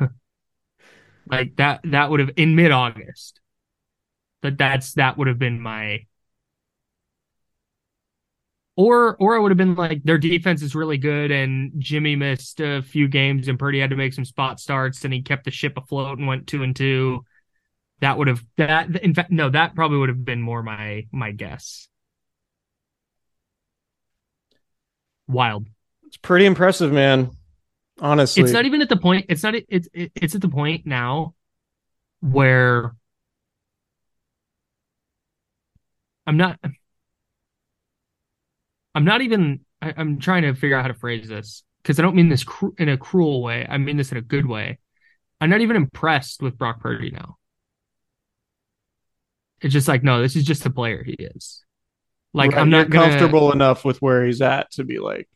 like 1.30 1.56
that. 1.56 1.80
That 1.84 2.10
would 2.10 2.20
have 2.20 2.30
in 2.36 2.56
mid 2.56 2.72
August. 2.72 3.40
That 4.42 4.58
that's 4.58 4.94
that 4.94 5.16
would 5.16 5.28
have 5.28 5.38
been 5.38 5.60
my 5.60 6.06
or 8.76 9.16
or 9.18 9.34
I 9.34 9.38
would 9.38 9.50
have 9.50 9.58
been 9.58 9.74
like 9.74 10.02
their 10.04 10.18
defense 10.18 10.62
is 10.62 10.74
really 10.74 10.98
good 10.98 11.30
and 11.30 11.72
Jimmy 11.78 12.14
missed 12.14 12.60
a 12.60 12.82
few 12.82 13.08
games 13.08 13.48
and 13.48 13.58
Purdy 13.58 13.80
had 13.80 13.90
to 13.90 13.96
make 13.96 14.12
some 14.12 14.26
spot 14.26 14.60
starts 14.60 15.04
and 15.04 15.12
he 15.12 15.22
kept 15.22 15.44
the 15.44 15.50
ship 15.50 15.76
afloat 15.76 16.18
and 16.18 16.26
went 16.26 16.46
two 16.46 16.62
and 16.62 16.76
two. 16.76 17.24
That 18.00 18.18
would 18.18 18.28
have 18.28 18.44
that 18.58 18.94
in 19.02 19.14
fact 19.14 19.30
no, 19.30 19.48
that 19.48 19.74
probably 19.74 19.98
would 19.98 20.10
have 20.10 20.24
been 20.24 20.42
more 20.42 20.62
my 20.62 21.06
my 21.10 21.32
guess. 21.32 21.88
Wild. 25.26 25.66
it's 26.06 26.18
pretty 26.18 26.44
impressive, 26.44 26.92
man. 26.92 27.30
Honestly. 27.98 28.42
It's 28.42 28.52
not 28.52 28.66
even 28.66 28.82
at 28.82 28.90
the 28.90 28.98
point 28.98 29.26
it's 29.30 29.42
not 29.42 29.54
it's 29.68 29.88
it's 29.94 30.34
at 30.34 30.42
the 30.42 30.50
point 30.50 30.86
now 30.86 31.34
where 32.20 32.94
I'm 36.26 36.36
not 36.36 36.58
I'm 38.96 39.04
not 39.04 39.20
even 39.20 39.60
I, 39.82 39.92
I'm 39.96 40.18
trying 40.18 40.42
to 40.42 40.54
figure 40.54 40.76
out 40.76 40.82
how 40.82 40.88
to 40.88 40.94
phrase 40.94 41.28
this 41.28 41.62
because 41.82 41.98
I 41.98 42.02
don't 42.02 42.16
mean 42.16 42.30
this 42.30 42.44
cru- 42.44 42.74
in 42.78 42.88
a 42.88 42.96
cruel 42.96 43.42
way. 43.42 43.66
I 43.68 43.76
mean 43.76 43.98
this 43.98 44.10
in 44.10 44.16
a 44.18 44.22
good 44.22 44.46
way. 44.46 44.78
I'm 45.38 45.50
not 45.50 45.60
even 45.60 45.76
impressed 45.76 46.40
with 46.42 46.56
Brock 46.56 46.80
Purdy 46.80 47.10
now. 47.10 47.36
It's 49.60 49.72
just 49.74 49.86
like 49.86 50.02
no, 50.02 50.22
this 50.22 50.34
is 50.34 50.44
just 50.44 50.64
the 50.64 50.70
player 50.70 51.04
he 51.04 51.12
is. 51.12 51.62
Like 52.32 52.52
Right, 52.52 52.60
I'm 52.60 52.70
not 52.70 52.88
gonna, 52.88 53.08
comfortable 53.10 53.52
enough 53.52 53.84
with 53.84 54.00
where 54.00 54.24
he's 54.24 54.40
at 54.40 54.70
to 54.72 54.84
be 54.84 54.98
like 54.98 55.28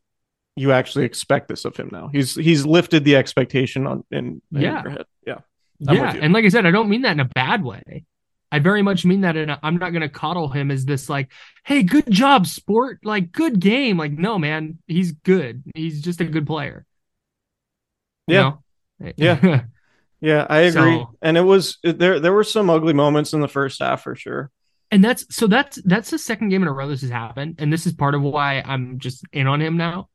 you 0.57 0.73
actually 0.73 1.05
expect 1.05 1.49
this 1.49 1.67
of 1.67 1.77
him 1.77 1.91
now. 1.93 2.09
He's 2.11 2.35
he's 2.35 2.65
lifted 2.65 3.05
the 3.05 3.17
expectation 3.17 3.87
on 3.87 4.05
in, 4.11 4.43
in 4.55 4.61
Yeah. 4.63 4.83
your 4.83 4.91
head. 4.93 5.07
Yeah. 5.27 5.39
I'm 5.87 5.97
yeah, 5.97 6.17
and 6.21 6.33
like 6.33 6.45
I 6.45 6.49
said, 6.49 6.67
I 6.67 6.71
don't 6.71 6.89
mean 6.89 7.03
that 7.03 7.13
in 7.13 7.21
a 7.21 7.25
bad 7.27 7.63
way. 7.63 8.05
I 8.53 8.59
very 8.59 8.83
much 8.83 9.05
mean 9.05 9.21
that 9.21 9.37
and 9.37 9.57
I'm 9.63 9.77
not 9.77 9.91
going 9.91 10.03
to 10.03 10.09
coddle 10.09 10.49
him 10.49 10.71
as 10.71 10.85
this 10.85 11.09
like, 11.09 11.31
hey, 11.65 11.83
good 11.83 12.11
job, 12.11 12.47
sport, 12.47 12.99
like 13.05 13.31
good 13.33 13.61
game. 13.61 13.97
Like, 13.97 14.13
no, 14.13 14.39
man, 14.39 14.79
he's 14.89 15.13
good. 15.13 15.63
He's 15.75 16.03
just 16.03 16.21
a 16.21 16.25
good 16.25 16.47
player. 16.47 16.85
You 18.27 18.35
Yeah. 18.35 18.43
know? 19.01 19.13
Yeah. 19.17 19.63
Yeah, 20.23 20.47
I 20.51 20.59
agree. 20.59 20.99
So- 20.99 21.17
and 21.23 21.39
it 21.39 21.41
was 21.43 21.79
there 21.83 22.21
there 22.21 22.35
were 22.35 22.45
some 22.45 22.69
ugly 22.69 22.93
moments 22.93 23.33
in 23.33 23.41
the 23.41 23.49
first 23.49 23.81
half 23.81 24.03
for 24.03 24.15
sure. 24.15 24.51
and 24.91 25.03
that's 25.03 25.25
so 25.35 25.47
that's 25.47 25.81
that's 25.87 26.11
the 26.11 26.19
second 26.19 26.51
game 26.51 26.61
in 26.61 26.69
a 26.69 26.73
row 26.75 26.87
this 26.89 27.01
has 27.01 27.09
happened, 27.09 27.55
and 27.59 27.73
this 27.73 27.87
is 27.87 27.95
part 27.95 28.15
of 28.15 28.21
why 28.21 28.61
I'm 28.63 28.99
just 28.99 29.25
in 29.33 29.47
on 29.47 29.63
him 29.63 29.79
now. 29.79 30.11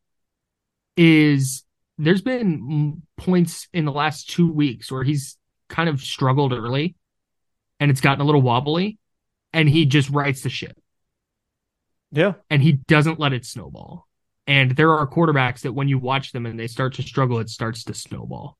Is 0.97 1.63
there's 1.97 2.21
been 2.21 3.01
points 3.17 3.67
in 3.73 3.85
the 3.85 3.91
last 3.91 4.29
two 4.29 4.51
weeks 4.51 4.91
where 4.91 5.03
he's 5.03 5.37
kind 5.69 5.89
of 5.89 5.99
struggled 6.01 6.53
early, 6.53 6.95
and 7.79 7.91
it's 7.91 8.01
gotten 8.01 8.21
a 8.21 8.25
little 8.25 8.41
wobbly, 8.41 8.97
and 9.53 9.67
he 9.69 9.85
just 9.85 10.09
rights 10.09 10.41
the 10.41 10.49
ship 10.49 10.77
Yeah. 12.11 12.33
and 12.49 12.61
he 12.61 12.73
doesn't 12.73 13.19
let 13.19 13.33
it 13.33 13.45
snowball. 13.45 14.07
And 14.47 14.71
there 14.71 14.91
are 14.91 15.07
quarterbacks 15.07 15.61
that 15.61 15.73
when 15.73 15.87
you 15.87 15.97
watch 15.97 16.31
them 16.31 16.45
and 16.45 16.59
they 16.59 16.67
start 16.67 16.93
to 16.95 17.01
struggle, 17.03 17.39
it 17.39 17.49
starts 17.49 17.83
to 17.85 17.93
snowball. 17.93 18.57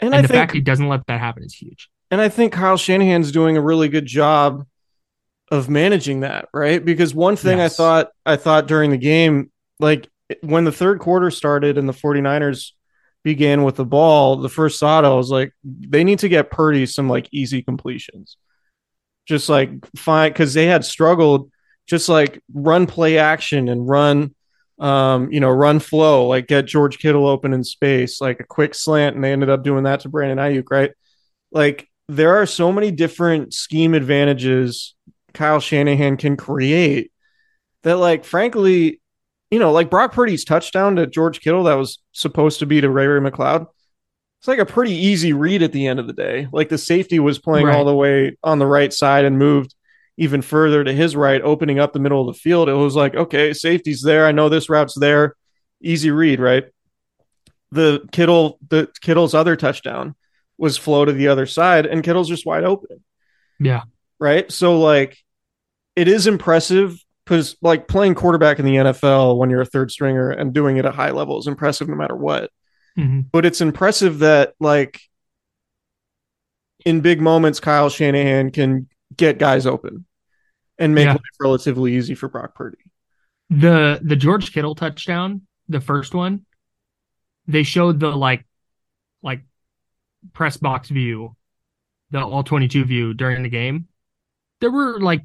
And, 0.00 0.08
And, 0.08 0.14
I 0.14 0.22
the 0.22 0.28
think 0.28 0.38
fact 0.38 0.52
he 0.52 0.60
doesn't 0.60 0.88
let 0.88 1.06
that 1.06 1.20
happen 1.20 1.42
is 1.44 1.54
huge. 1.54 1.90
and 2.10 2.20
I 2.20 2.28
think 2.30 2.52
Kyle 2.52 2.76
Shanahan's 2.78 3.30
doing 3.32 3.56
a 3.56 3.60
really 3.60 3.88
good 3.88 4.06
job 4.06 4.66
of 5.50 5.68
managing 5.68 6.20
that, 6.20 6.48
right? 6.54 6.82
Because 6.84 7.14
one 7.14 7.36
thing 7.36 7.58
Yes. 7.58 7.74
I 7.74 7.76
thought 7.76 8.08
I 8.24 8.36
thought 8.36 8.66
during 8.68 8.90
the 8.90 8.96
game, 8.96 9.50
like 9.78 10.08
when 10.42 10.64
the 10.64 10.72
third 10.72 11.00
quarter 11.00 11.30
started 11.30 11.76
and 11.76 11.88
the 11.88 11.92
49ers 11.92 12.72
began 13.22 13.64
with 13.64 13.76
the 13.76 13.84
ball, 13.84 14.36
the 14.36 14.48
first 14.48 14.80
thought 14.80 15.04
I 15.04 15.14
was 15.14 15.30
like, 15.30 15.52
they 15.64 16.04
need 16.04 16.20
to 16.20 16.28
get 16.28 16.50
Purdy 16.50 16.86
some 16.86 17.08
like 17.08 17.28
easy 17.32 17.62
completions. 17.62 18.36
Just 19.26 19.48
like 19.48 19.70
fine, 19.96 20.32
because 20.32 20.54
they 20.54 20.66
had 20.66 20.84
struggled, 20.84 21.50
just 21.86 22.08
like 22.08 22.42
run 22.52 22.86
play 22.86 23.18
action 23.18 23.68
and 23.68 23.88
run 23.88 24.34
um, 24.80 25.30
you 25.30 25.40
know, 25.40 25.50
run 25.50 25.78
flow, 25.78 26.26
like 26.26 26.46
get 26.46 26.64
George 26.64 26.98
Kittle 26.98 27.28
open 27.28 27.52
in 27.52 27.62
space, 27.62 28.20
like 28.20 28.40
a 28.40 28.44
quick 28.44 28.74
slant, 28.74 29.14
and 29.14 29.22
they 29.22 29.32
ended 29.32 29.50
up 29.50 29.62
doing 29.62 29.84
that 29.84 30.00
to 30.00 30.08
Brandon 30.08 30.38
Aiyuk, 30.38 30.70
right? 30.70 30.92
Like 31.52 31.86
there 32.08 32.36
are 32.36 32.46
so 32.46 32.72
many 32.72 32.90
different 32.90 33.52
scheme 33.52 33.94
advantages 33.94 34.94
Kyle 35.34 35.60
Shanahan 35.60 36.16
can 36.16 36.36
create 36.36 37.12
that, 37.82 37.96
like, 37.96 38.24
frankly, 38.24 38.99
you 39.50 39.58
know, 39.58 39.72
like 39.72 39.90
Brock 39.90 40.12
Purdy's 40.12 40.44
touchdown 40.44 40.96
to 40.96 41.06
George 41.06 41.40
Kittle 41.40 41.64
that 41.64 41.74
was 41.74 41.98
supposed 42.12 42.60
to 42.60 42.66
be 42.66 42.80
to 42.80 42.90
Ray 42.90 43.06
Ray 43.06 43.30
McCloud. 43.30 43.66
It's 44.40 44.48
like 44.48 44.58
a 44.58 44.64
pretty 44.66 44.92
easy 44.94 45.32
read 45.32 45.62
at 45.62 45.72
the 45.72 45.86
end 45.86 46.00
of 46.00 46.06
the 46.06 46.12
day. 46.14 46.46
Like 46.52 46.68
the 46.70 46.78
safety 46.78 47.18
was 47.18 47.38
playing 47.38 47.66
Right. 47.66 47.76
all 47.76 47.84
the 47.84 47.94
way 47.94 48.36
on 48.42 48.58
the 48.58 48.66
right 48.66 48.92
side 48.92 49.24
and 49.24 49.38
moved 49.38 49.74
even 50.16 50.40
further 50.42 50.82
to 50.84 50.92
his 50.92 51.14
right, 51.16 51.40
opening 51.42 51.78
up 51.78 51.92
the 51.92 51.98
middle 51.98 52.26
of 52.28 52.34
the 52.34 52.40
field. 52.40 52.68
It 52.68 52.74
was 52.74 52.94
like, 52.94 53.14
okay, 53.14 53.52
safety's 53.52 54.02
there. 54.02 54.26
I 54.26 54.32
know 54.32 54.48
this 54.48 54.68
route's 54.70 54.98
there. 54.98 55.34
Easy 55.82 56.10
read, 56.10 56.40
right? 56.40 56.64
The 57.72 58.06
Kittle, 58.12 58.58
the 58.68 58.88
Kittle's 59.00 59.34
other 59.34 59.56
touchdown 59.56 60.14
was 60.58 60.76
flow 60.76 61.04
to 61.04 61.12
the 61.12 61.28
other 61.28 61.46
side, 61.46 61.86
and 61.86 62.02
Kittle's 62.02 62.28
just 62.28 62.44
wide 62.46 62.64
open 62.64 63.02
Yeah. 63.58 63.82
right? 64.18 64.50
So 64.50 64.78
like 64.78 65.16
it 65.96 66.08
is 66.08 66.26
impressive 66.26 66.96
because 67.30 67.54
like 67.62 67.86
playing 67.86 68.16
quarterback 68.16 68.58
in 68.58 68.64
the 68.64 68.74
NFL 68.74 69.36
when 69.38 69.50
you're 69.50 69.60
a 69.60 69.64
third 69.64 69.92
stringer 69.92 70.30
and 70.30 70.52
doing 70.52 70.78
it 70.78 70.84
at 70.84 70.96
high 70.96 71.12
level 71.12 71.38
is 71.38 71.46
impressive 71.46 71.88
no 71.88 71.94
matter 71.94 72.16
what. 72.16 72.50
Mhm. 72.98 73.26
But 73.30 73.46
it's 73.46 73.60
impressive 73.60 74.18
that 74.18 74.54
like 74.58 75.00
in 76.84 77.02
big 77.02 77.20
moments 77.20 77.60
Kyle 77.60 77.88
Shanahan 77.88 78.50
can 78.50 78.88
get 79.16 79.38
guys 79.38 79.64
open 79.64 80.06
and 80.76 80.92
make 80.92 81.04
Yeah. 81.04 81.12
life 81.12 81.20
relatively 81.38 81.94
easy 81.96 82.16
for 82.16 82.28
Brock 82.28 82.56
Purdy. 82.56 82.78
The 83.48 84.00
the 84.02 84.16
George 84.16 84.52
Kittle 84.52 84.74
touchdown, 84.74 85.42
the 85.68 85.80
first 85.80 86.14
one, 86.14 86.46
they 87.46 87.62
showed 87.62 88.00
the 88.00 88.08
like 88.10 88.44
like 89.22 89.42
press 90.32 90.56
box 90.56 90.88
view, 90.88 91.36
the 92.10 92.20
all 92.24 92.42
22 92.42 92.84
view 92.84 93.14
during 93.14 93.44
the 93.44 93.48
game. 93.48 93.86
There 94.60 94.70
were 94.72 94.98
like 94.98 95.22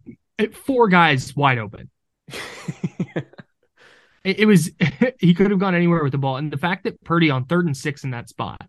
four 0.53 0.87
guys 0.87 1.35
wide 1.35 1.57
open. 1.57 1.89
It, 4.25 4.39
it 4.39 4.45
was 4.45 4.71
he 5.19 5.33
could 5.33 5.51
have 5.51 5.59
gone 5.59 5.75
anywhere 5.75 6.03
with 6.03 6.11
the 6.11 6.17
ball, 6.17 6.35
and 6.35 6.51
the 6.51 6.57
fact 6.57 6.83
that 6.83 7.01
Purdy 7.05 7.29
on 7.29 7.45
third 7.45 7.65
and 7.65 7.77
six 7.77 8.03
in 8.03 8.09
that 8.11 8.27
spot, 8.27 8.67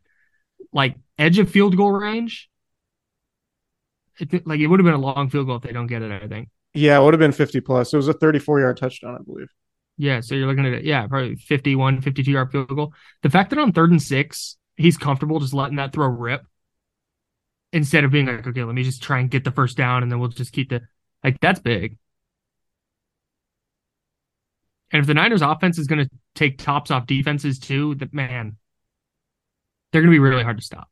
like 0.72 0.94
edge 1.18 1.38
of 1.38 1.50
field 1.50 1.76
goal 1.76 1.90
range, 1.90 2.48
it, 4.20 4.46
like 4.46 4.60
it 4.60 4.66
would 4.66 4.78
have 4.78 4.84
been 4.84 4.94
a 4.94 4.98
long 4.98 5.30
field 5.30 5.46
goal 5.46 5.56
if 5.56 5.62
they 5.62 5.72
don't 5.72 5.86
get 5.86 6.02
it. 6.02 6.12
I 6.12 6.28
think. 6.28 6.50
yeah, 6.74 6.98
it 6.98 7.02
would 7.02 7.14
have 7.14 7.18
been 7.18 7.32
50 7.32 7.60
plus. 7.62 7.92
It 7.92 7.96
was 7.96 8.08
a 8.08 8.12
34 8.12 8.60
yard 8.60 8.76
touchdown, 8.76 9.16
I 9.18 9.22
believe. 9.24 9.48
Yeah, 9.98 10.20
so 10.20 10.34
you're 10.34 10.46
looking 10.46 10.66
at 10.66 10.74
it. 10.74 10.84
Yeah, 10.84 11.06
probably 11.06 11.36
51, 11.36 12.02
52 12.02 12.30
yard 12.30 12.52
field 12.52 12.68
goal. 12.68 12.92
The 13.22 13.30
fact 13.30 13.50
that 13.50 13.58
on 13.58 13.72
third 13.72 13.90
and 13.90 14.02
six, 14.02 14.58
he's 14.76 14.98
comfortable 14.98 15.40
just 15.40 15.54
letting 15.54 15.76
that 15.76 15.92
throw 15.94 16.06
rip 16.06 16.42
instead 17.72 18.04
of 18.04 18.10
being 18.10 18.26
like, 18.26 18.46
okay, 18.46 18.64
let 18.64 18.74
me 18.74 18.82
just 18.82 19.02
try 19.02 19.20
and 19.20 19.30
get 19.30 19.44
the 19.44 19.50
first 19.50 19.76
down 19.76 20.02
and 20.02 20.12
then 20.12 20.18
we'll 20.18 20.28
just 20.28 20.52
keep 20.52 20.68
the 20.68 20.82
like 21.24 21.40
that's 21.40 21.60
big. 21.60 21.96
And 24.92 25.00
if 25.00 25.06
the 25.06 25.14
Niners 25.14 25.42
offense 25.42 25.78
is 25.78 25.86
going 25.86 26.04
to 26.04 26.10
take 26.34 26.58
tops 26.58 26.90
off 26.90 27.06
defenses 27.06 27.58
too, 27.58 27.96
that 27.96 28.14
man, 28.14 28.56
they're 29.92 30.02
going 30.02 30.12
to 30.12 30.14
be 30.14 30.20
really 30.20 30.44
hard 30.44 30.58
to 30.58 30.64
stop. 30.64 30.88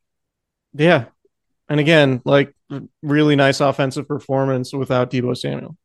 Yeah. 0.73 1.05
And 1.69 1.79
again, 1.79 2.21
like 2.25 2.53
really 3.01 3.35
nice 3.35 3.61
offensive 3.61 4.07
performance 4.07 4.73
without 4.73 5.09
Deebo 5.11 5.35
Samuel. 5.37 5.77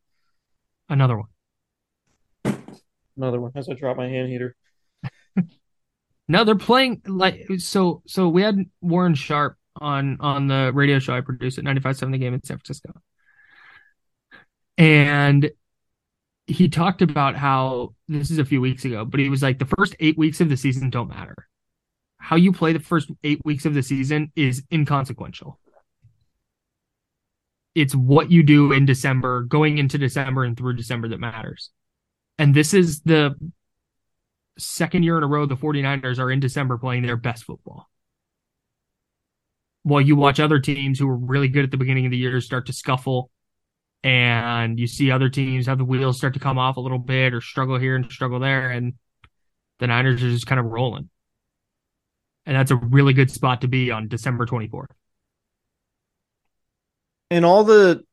Another 0.89 1.17
one. 1.17 2.59
Another 3.17 3.41
one 3.41 3.53
as 3.55 3.69
I 3.69 3.75
drop 3.75 3.97
my 3.97 4.09
hand 4.09 4.29
heater. 4.29 4.57
No, 6.31 6.45
they're 6.45 6.55
playing 6.55 7.03
like 7.09 7.49
so. 7.59 8.03
So 8.07 8.29
we 8.29 8.43
had 8.43 8.57
Warren 8.81 9.17
Sharp 9.17 9.57
on 9.75 10.19
on 10.21 10.47
the 10.47 10.71
radio 10.73 11.01
show 11.01 11.13
I 11.13 11.23
produced 11.23 11.59
at 11.59 11.65
95.7 11.65 12.13
the 12.13 12.19
game 12.19 12.35
in 12.35 12.45
San 12.45 12.57
Francisco, 12.59 12.93
and 14.79 15.51
he 16.51 16.69
talked 16.69 17.01
about 17.01 17.37
how 17.37 17.95
this 18.09 18.31
is 18.31 18.39
a 18.39 18.45
few 18.45 18.61
weeks 18.61 18.85
ago, 18.85 19.05
but 19.05 19.21
he 19.21 19.29
was 19.29 19.43
like 19.43 19.59
the 19.59 19.73
first 19.79 19.95
eight 20.01 20.19
weeks 20.19 20.41
of 20.41 20.49
the 20.49 20.57
season 20.57 20.91
don't 20.91 21.09
matter. 21.09 21.49
How 22.19 22.37
you 22.37 22.53
play 22.53 22.73
the 22.73 22.81
first 22.81 23.11
eight 23.23 23.41
weeks 23.45 23.65
of 23.67 23.75
the 23.75 23.83
season 23.83 24.33
is 24.35 24.63
inconsequential. 24.73 25.59
It's 27.75 27.95
what 27.95 28.31
you 28.31 28.43
do 28.43 28.73
in 28.73 28.85
December, 28.85 29.43
going 29.43 29.79
into 29.79 29.97
December 29.97 30.45
and 30.45 30.57
through 30.57 30.75
December 30.75 31.09
that 31.09 31.21
matters. 31.21 31.71
And 32.39 32.55
this 32.55 32.75
is 32.75 33.01
the 33.03 33.37
second 34.59 35.05
year 35.05 35.17
in 35.17 35.23
a 35.23 35.29
row 35.29 35.47
the 35.47 35.57
49ers 35.57 36.19
are 36.19 36.31
in 36.31 36.41
December 36.41 36.79
playing 36.79 37.03
their 37.03 37.17
best 37.17 37.45
football. 37.45 37.89
While 39.85 40.01
you 40.01 40.17
watch 40.17 40.41
other 40.41 40.59
teams 40.59 40.99
who 40.99 41.07
were 41.07 41.17
really 41.17 41.49
good 41.49 41.65
at 41.65 41.71
the 41.71 41.77
beginning 41.77 42.07
of 42.07 42.11
the 42.11 42.19
year 42.19 42.41
start 42.41 42.67
to 42.67 42.73
scuffle, 42.73 43.31
and 44.03 44.79
you 44.79 44.87
see 44.87 45.11
other 45.11 45.29
teams 45.29 45.67
have 45.67 45.79
the 45.79 45.85
wheels 45.85 46.19
start 46.19 46.35
to 46.35 46.41
come 46.41 46.59
off 46.59 46.77
a 46.77 46.81
little 46.81 46.99
bit 46.99 47.35
or 47.35 47.41
struggle 47.41 47.79
here 47.79 47.97
and 47.97 48.11
struggle 48.11 48.41
there, 48.41 48.71
and 48.71 48.95
the 49.79 49.87
Niners 49.87 50.23
are 50.23 50.31
just 50.31 50.47
kind 50.47 50.61
of 50.61 50.67
rolling. 50.67 51.09
And 52.47 52.57
that's 52.57 52.71
a 52.71 52.77
really 52.77 53.13
good 53.13 53.31
spot 53.31 53.61
to 53.61 53.69
be 53.69 53.91
on 53.91 54.09
December 54.09 54.47
24th. 54.47 54.87
And 57.31 57.45
all 57.45 57.65
the 57.65 58.05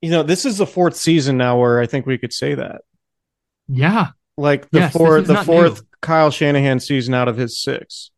you 0.00 0.10
know, 0.10 0.22
this 0.22 0.44
is 0.44 0.58
the 0.58 0.66
fourth 0.66 0.96
season 0.96 1.36
now 1.36 1.58
where 1.58 1.80
I 1.80 1.86
think 1.86 2.06
we 2.06 2.18
could 2.18 2.32
say 2.32 2.54
that. 2.54 2.82
Yeah. 3.68 4.08
Like 4.36 4.68
the 4.70 4.80
Yes, 4.80 4.92
fourth 4.92 5.26
the 5.26 5.42
fourth 5.44 5.80
new. 5.80 5.86
Kyle 6.00 6.30
Shanahan 6.30 6.80
season 6.80 7.14
out 7.14 7.28
of 7.28 7.36
his 7.36 7.60
six. 7.62 8.10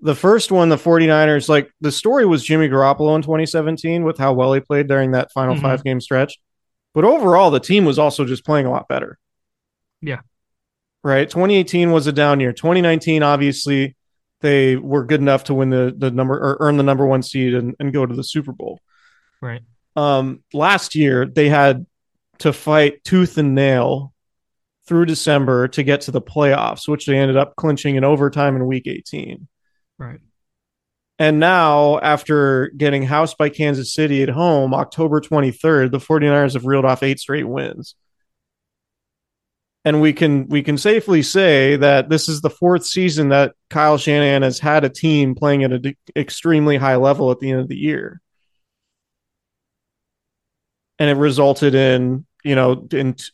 The 0.00 0.14
first 0.14 0.52
one, 0.52 0.68
the 0.68 0.76
49ers, 0.76 1.48
like 1.48 1.70
the 1.80 1.92
story 1.92 2.26
was 2.26 2.42
Jimmy 2.44 2.68
Garoppolo 2.68 3.16
in 3.16 3.22
2017 3.22 4.04
with 4.04 4.18
how 4.18 4.32
well 4.34 4.52
he 4.52 4.60
played 4.60 4.86
during 4.88 5.12
that 5.12 5.32
final 5.32 5.54
Mhm. 5.54 5.62
five 5.62 5.84
game 5.84 6.00
stretch. 6.00 6.38
But 6.94 7.04
overall, 7.04 7.50
the 7.50 7.60
team 7.60 7.84
was 7.84 7.98
also 7.98 8.24
just 8.24 8.44
playing 8.44 8.66
a 8.66 8.70
lot 8.70 8.86
better. 8.88 9.18
Yeah. 10.02 10.20
Right. 11.02 11.28
2018 11.28 11.90
was 11.90 12.06
a 12.06 12.12
down 12.12 12.40
year. 12.40 12.52
2019, 12.52 13.22
obviously, 13.22 13.96
they 14.40 14.76
were 14.76 15.04
good 15.04 15.20
enough 15.20 15.44
to 15.44 15.54
win 15.54 15.70
the 15.70 15.94
the 15.96 16.10
number 16.10 16.34
or 16.34 16.56
earn 16.60 16.76
the 16.76 16.82
number 16.82 17.06
one 17.06 17.22
seed 17.22 17.54
and, 17.54 17.74
and 17.80 17.92
go 17.92 18.04
to 18.04 18.14
the 18.14 18.24
Super 18.24 18.52
Bowl. 18.52 18.80
Right. 19.40 19.62
Um, 19.96 20.42
last 20.52 20.94
year 20.94 21.24
they 21.24 21.48
had 21.48 21.86
to 22.38 22.52
fight 22.52 23.02
tooth 23.04 23.38
and 23.38 23.54
nail 23.54 24.12
through 24.86 25.06
December 25.06 25.68
to 25.68 25.82
get 25.82 26.02
to 26.02 26.10
the 26.10 26.20
playoffs, 26.20 26.86
which 26.88 27.06
they 27.06 27.16
ended 27.16 27.36
up 27.38 27.56
clinching 27.56 27.96
in 27.96 28.04
overtime 28.04 28.54
in 28.56 28.66
week 28.66 28.86
18. 28.86 29.46
Right. 29.98 30.20
And 31.18 31.38
now, 31.38 32.00
after 32.00 32.70
getting 32.76 33.04
housed 33.04 33.38
by 33.38 33.48
Kansas 33.48 33.94
City 33.94 34.22
at 34.22 34.28
home, 34.28 34.74
October 34.74 35.20
23rd, 35.20 35.92
the 35.92 35.98
49ers 35.98 36.54
have 36.54 36.66
reeled 36.66 36.84
off 36.84 37.04
eight 37.04 37.20
straight 37.20 37.46
wins. 37.48 37.94
And 39.84 40.00
we 40.00 40.12
can 40.14 40.48
we 40.48 40.62
can 40.62 40.78
safely 40.78 41.22
say 41.22 41.76
that 41.76 42.08
this 42.08 42.26
is 42.28 42.40
the 42.40 42.48
fourth 42.50 42.86
season 42.86 43.28
that 43.28 43.52
Kyle 43.68 43.98
Shanahan 43.98 44.40
has 44.42 44.58
had 44.58 44.82
a 44.82 44.88
team 44.88 45.34
playing 45.34 45.62
at 45.62 45.72
an 45.72 45.94
extremely 46.16 46.78
high 46.78 46.96
level 46.96 47.30
at 47.30 47.38
the 47.38 47.50
end 47.50 47.60
of 47.60 47.68
the 47.68 47.76
year. 47.76 48.22
And 50.98 51.10
it 51.10 51.20
resulted 51.20 51.74
in, 51.74 52.24
you 52.44 52.54
know, 52.54 52.86
in 52.92 53.14
t- 53.14 53.24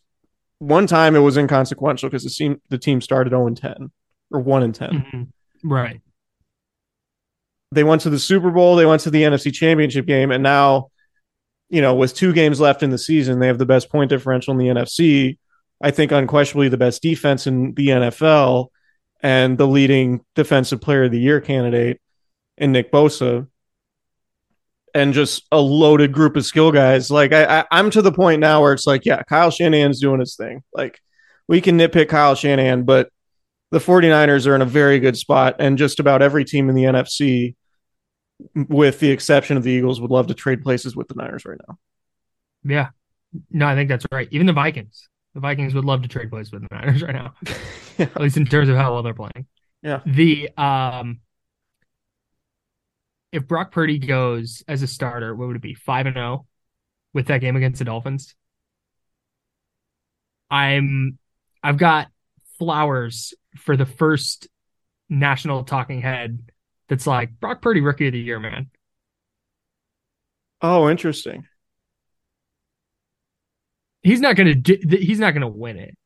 one 0.58 0.86
time 0.88 1.14
it 1.14 1.20
was 1.20 1.36
inconsequential 1.36 2.08
because 2.08 2.24
the 2.24 2.30
team 2.30 2.60
the 2.68 2.78
team 2.78 3.00
started 3.00 3.30
0 3.30 3.46
and 3.46 3.56
10 3.56 3.90
or 4.32 4.40
1 4.40 4.62
and 4.64 4.74
10 4.74 4.90
Mhm. 4.90 5.28
Right. 5.62 6.00
They 7.72 7.84
went 7.84 8.02
to 8.02 8.10
the 8.10 8.18
Super 8.18 8.50
Bowl, 8.50 8.76
they 8.76 8.86
went 8.86 9.02
to 9.02 9.10
the 9.10 9.22
NFC 9.22 9.52
Championship 9.52 10.06
game, 10.06 10.30
and 10.30 10.42
now, 10.42 10.88
you 11.68 11.80
know, 11.80 11.94
with 11.94 12.14
two 12.14 12.32
games 12.32 12.60
left 12.60 12.82
in 12.82 12.90
the 12.90 12.98
season, 12.98 13.38
they 13.38 13.46
have 13.46 13.58
the 13.58 13.66
best 13.66 13.90
point 13.90 14.10
differential 14.10 14.52
in 14.52 14.58
the 14.58 14.66
NFC. 14.66 15.38
I 15.80 15.90
think 15.92 16.12
unquestionably 16.12 16.68
the 16.68 16.76
best 16.76 17.00
defense 17.02 17.46
in 17.46 17.74
the 17.74 17.88
NFL 17.88 18.68
and 19.22 19.56
the 19.56 19.66
leading 19.66 20.24
defensive 20.34 20.80
player 20.80 21.04
of 21.04 21.12
the 21.12 21.20
year 21.20 21.40
candidate 21.40 22.00
in 22.58 22.72
Nick 22.72 22.90
Bosa. 22.92 23.46
and 24.94 25.14
just 25.14 25.46
a 25.52 25.60
loaded 25.60 26.12
group 26.12 26.36
of 26.36 26.44
skill 26.44 26.72
guys. 26.72 27.10
Like 27.10 27.32
I, 27.32 27.60
I 27.60 27.64
I'm 27.70 27.90
to 27.90 28.02
the 28.02 28.12
point 28.12 28.40
now 28.40 28.60
where 28.62 28.72
it's 28.72 28.86
like, 28.86 29.04
yeah, 29.04 29.22
Kyle 29.22 29.50
Shanahan's 29.50 30.00
doing 30.00 30.20
his 30.20 30.36
thing. 30.36 30.62
Like 30.72 31.00
we 31.48 31.60
can 31.60 31.78
nitpick 31.78 32.08
Kyle 32.08 32.34
Shanahan, 32.34 32.84
but 32.84 33.10
the 33.70 33.78
49ers 33.78 34.46
are 34.48 34.56
in 34.56 34.62
a 34.62 34.66
very 34.66 34.98
good 34.98 35.16
spot, 35.16 35.56
and 35.60 35.78
just 35.78 36.00
about 36.00 36.22
every 36.22 36.44
team 36.44 36.68
in 36.68 36.74
the 36.74 36.84
NFC, 36.84 37.54
with 38.54 39.00
the 39.00 39.10
exception 39.10 39.56
of 39.56 39.62
the 39.62 39.70
Eagles, 39.70 40.00
would 40.00 40.10
love 40.10 40.28
to 40.28 40.34
trade 40.34 40.62
places 40.62 40.96
with 40.96 41.08
the 41.08 41.14
Niners 41.14 41.44
right 41.44 41.58
now. 41.68 41.78
Yeah. 42.64 42.88
No, 43.50 43.66
I 43.66 43.74
think 43.74 43.88
that's 43.88 44.06
right. 44.10 44.28
Even 44.30 44.46
the 44.46 44.52
Vikings. 44.52 45.08
The 45.34 45.40
Vikings 45.40 45.74
would 45.74 45.84
love 45.84 46.02
to 46.02 46.08
trade 46.08 46.30
places 46.30 46.52
with 46.52 46.68
the 46.68 46.74
Niners 46.74 47.02
right 47.02 47.14
now. 47.14 47.34
Yeah. 47.46 47.54
At 48.14 48.20
least 48.20 48.36
in 48.36 48.46
terms 48.46 48.68
of 48.68 48.76
how 48.76 48.92
well 48.92 49.02
they're 49.02 49.14
playing. 49.14 49.46
Yeah. 49.82 50.00
The 50.04 50.50
um 50.56 51.20
if 53.32 53.46
Brock 53.46 53.70
Purdy 53.70 53.98
goes 53.98 54.64
as 54.66 54.82
a 54.82 54.86
starter, 54.86 55.34
what 55.34 55.46
would 55.46 55.56
it 55.56 55.62
be? 55.62 55.74
Five 55.74 56.06
and 56.06 56.16
zero 56.16 56.46
with 57.12 57.26
that 57.26 57.40
game 57.40 57.56
against 57.56 57.78
the 57.78 57.84
Dolphins. 57.84 58.34
I'm 60.50 61.18
I've 61.62 61.76
got 61.76 62.08
flowers 62.58 63.34
for 63.56 63.76
the 63.76 63.86
first 63.86 64.48
national 65.08 65.64
talking 65.64 66.00
head 66.00 66.50
that's 66.90 67.06
like 67.06 67.38
Brock 67.38 67.62
Purdy 67.62 67.80
rookie 67.80 68.08
of 68.08 68.12
the 68.12 68.18
year, 68.18 68.40
man. 68.40 68.68
Oh, 70.60 70.90
interesting. 70.90 71.46
He's 74.02 74.20
not 74.20 74.34
gonna 74.34 74.54
do, 74.54 74.76
he's 74.84 75.20
not 75.20 75.32
gonna 75.32 75.48
win 75.48 75.78
it. 75.78 75.96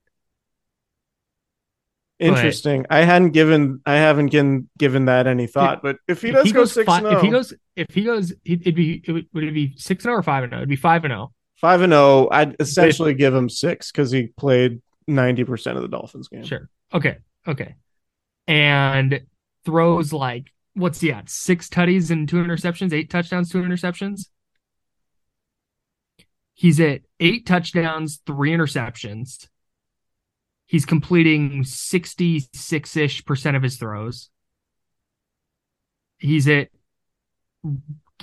But- 2.21 2.27
Interesting. 2.29 2.87
I 2.91 2.99
hadn't 3.01 3.31
given 3.31 3.81
I 3.85 3.95
haven't 3.95 4.27
given 4.27 4.69
given 4.79 5.07
that 5.07 5.27
any 5.27 5.47
thought, 5.47 5.83
but 5.83 5.97
if 6.07 6.23
he 6.23 6.29
If 6.29 6.35
does 6.35 6.53
go 6.53 6.61
goes 6.61 6.73
six 6.73 6.87
if 6.89 7.21
he 7.23 7.29
oh- 7.29 7.31
goes 7.31 7.55
if 7.77 7.95
he 7.95 8.05
goes 8.05 8.33
it'd 8.45 8.75
be 8.75 9.03
it 9.05 9.11
would, 9.11 9.27
would 9.33 9.45
it 9.45 9.55
be 9.55 9.75
six 9.77 10.05
and 10.05 10.11
zero 10.11 10.19
or 10.19 10.23
five 10.23 10.45
and 10.45 10.51
zero? 10.51 10.61
It'd 10.61 10.69
be 10.69 10.77
five 10.77 11.05
and 11.05 11.13
oh. 11.13 11.17
zero. 11.17 11.33
five 11.57 11.81
and 11.81 11.93
zero, 11.93 12.29
I'd 12.31 12.57
essentially 12.61 13.15
give 13.15 13.35
him 13.35 13.49
six 13.49 13.91
because 13.91 14.11
he 14.11 14.27
played 14.29 14.83
ninety 15.09 15.45
percent 15.45 15.77
of 15.77 15.83
the 15.83 15.89
Dolphins 15.89 16.29
game. 16.29 16.45
Sure. 16.45 16.69
Okay. 16.93 17.19
Okay. 17.49 17.75
And 18.47 19.23
throws 19.65 20.13
like 20.13 20.53
what's 20.75 21.01
he 21.01 21.13
at? 21.13 21.31
Six 21.31 21.69
tutties 21.69 22.11
and 22.11 22.29
two 22.29 22.37
interceptions, 22.37 22.93
eight 22.93 23.11
touchdowns, 23.11 23.51
two 23.51 23.63
interceptions. 23.63 24.27
He's 26.53 26.79
at 26.81 27.03
eight 27.19 27.47
touchdowns, 27.47 28.21
three 28.27 28.51
interceptions. 28.51 29.49
He's 30.67 30.87
completing 30.87 31.65
66 31.65 32.97
ish 32.97 33.25
percent 33.25 33.57
of 33.57 33.63
his 33.63 33.77
throws. 33.77 34.31
He's 36.19 36.49
at 36.49 36.69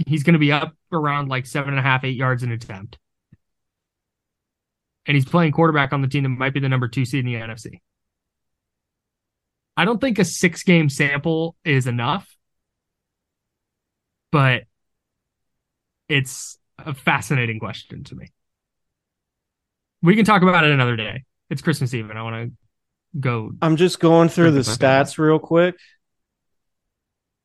he's 0.08 0.24
gonna 0.24 0.40
be 0.40 0.52
up 0.52 0.76
around 0.92 1.30
like 1.30 1.46
seven 1.46 1.72
and 1.72 1.80
a 1.80 1.84
half, 1.84 2.04
eight 2.04 2.16
yards 2.16 2.44
an 2.44 2.52
attempt. 2.52 2.98
And 5.06 5.16
he's 5.16 5.26
playing 5.26 5.52
quarterback 5.52 5.94
on 5.94 6.02
the 6.02 6.08
team 6.08 6.24
that 6.24 6.30
might 6.30 6.54
be 6.54 6.60
the 6.60 6.70
number 6.70 6.88
two 6.88 7.06
seed 7.06 7.26
in 7.26 7.32
the 7.32 7.40
NFC. 7.40 7.80
I 9.76 9.86
don't 9.86 10.00
think 10.00 10.20
a 10.20 10.26
six 10.26 10.64
game 10.64 10.90
sample 10.90 11.56
is 11.66 11.88
enough, 11.88 12.36
but 14.32 14.64
it's 16.10 16.58
a 16.78 16.94
fascinating 16.94 17.60
question 17.60 18.04
to 18.06 18.16
me. 18.16 18.32
We 20.02 20.16
can 20.16 20.26
talk 20.26 20.42
about 20.42 20.64
it 20.64 20.72
another 20.72 20.96
day. 20.96 21.24
It's 21.50 21.62
Christmas 21.62 21.94
Eve, 21.94 22.10
and 22.10 22.18
I 22.18 22.24
want 22.24 22.50
to 22.50 23.20
go. 23.20 23.52
I'm 23.62 23.76
just 23.76 24.00
going 24.00 24.30
through 24.30 24.52
the 24.52 24.64
Think 24.64 24.78
about 24.78 24.80
that. 24.80 25.08
stats 25.08 25.18
real 25.18 25.40
quick. 25.40 25.76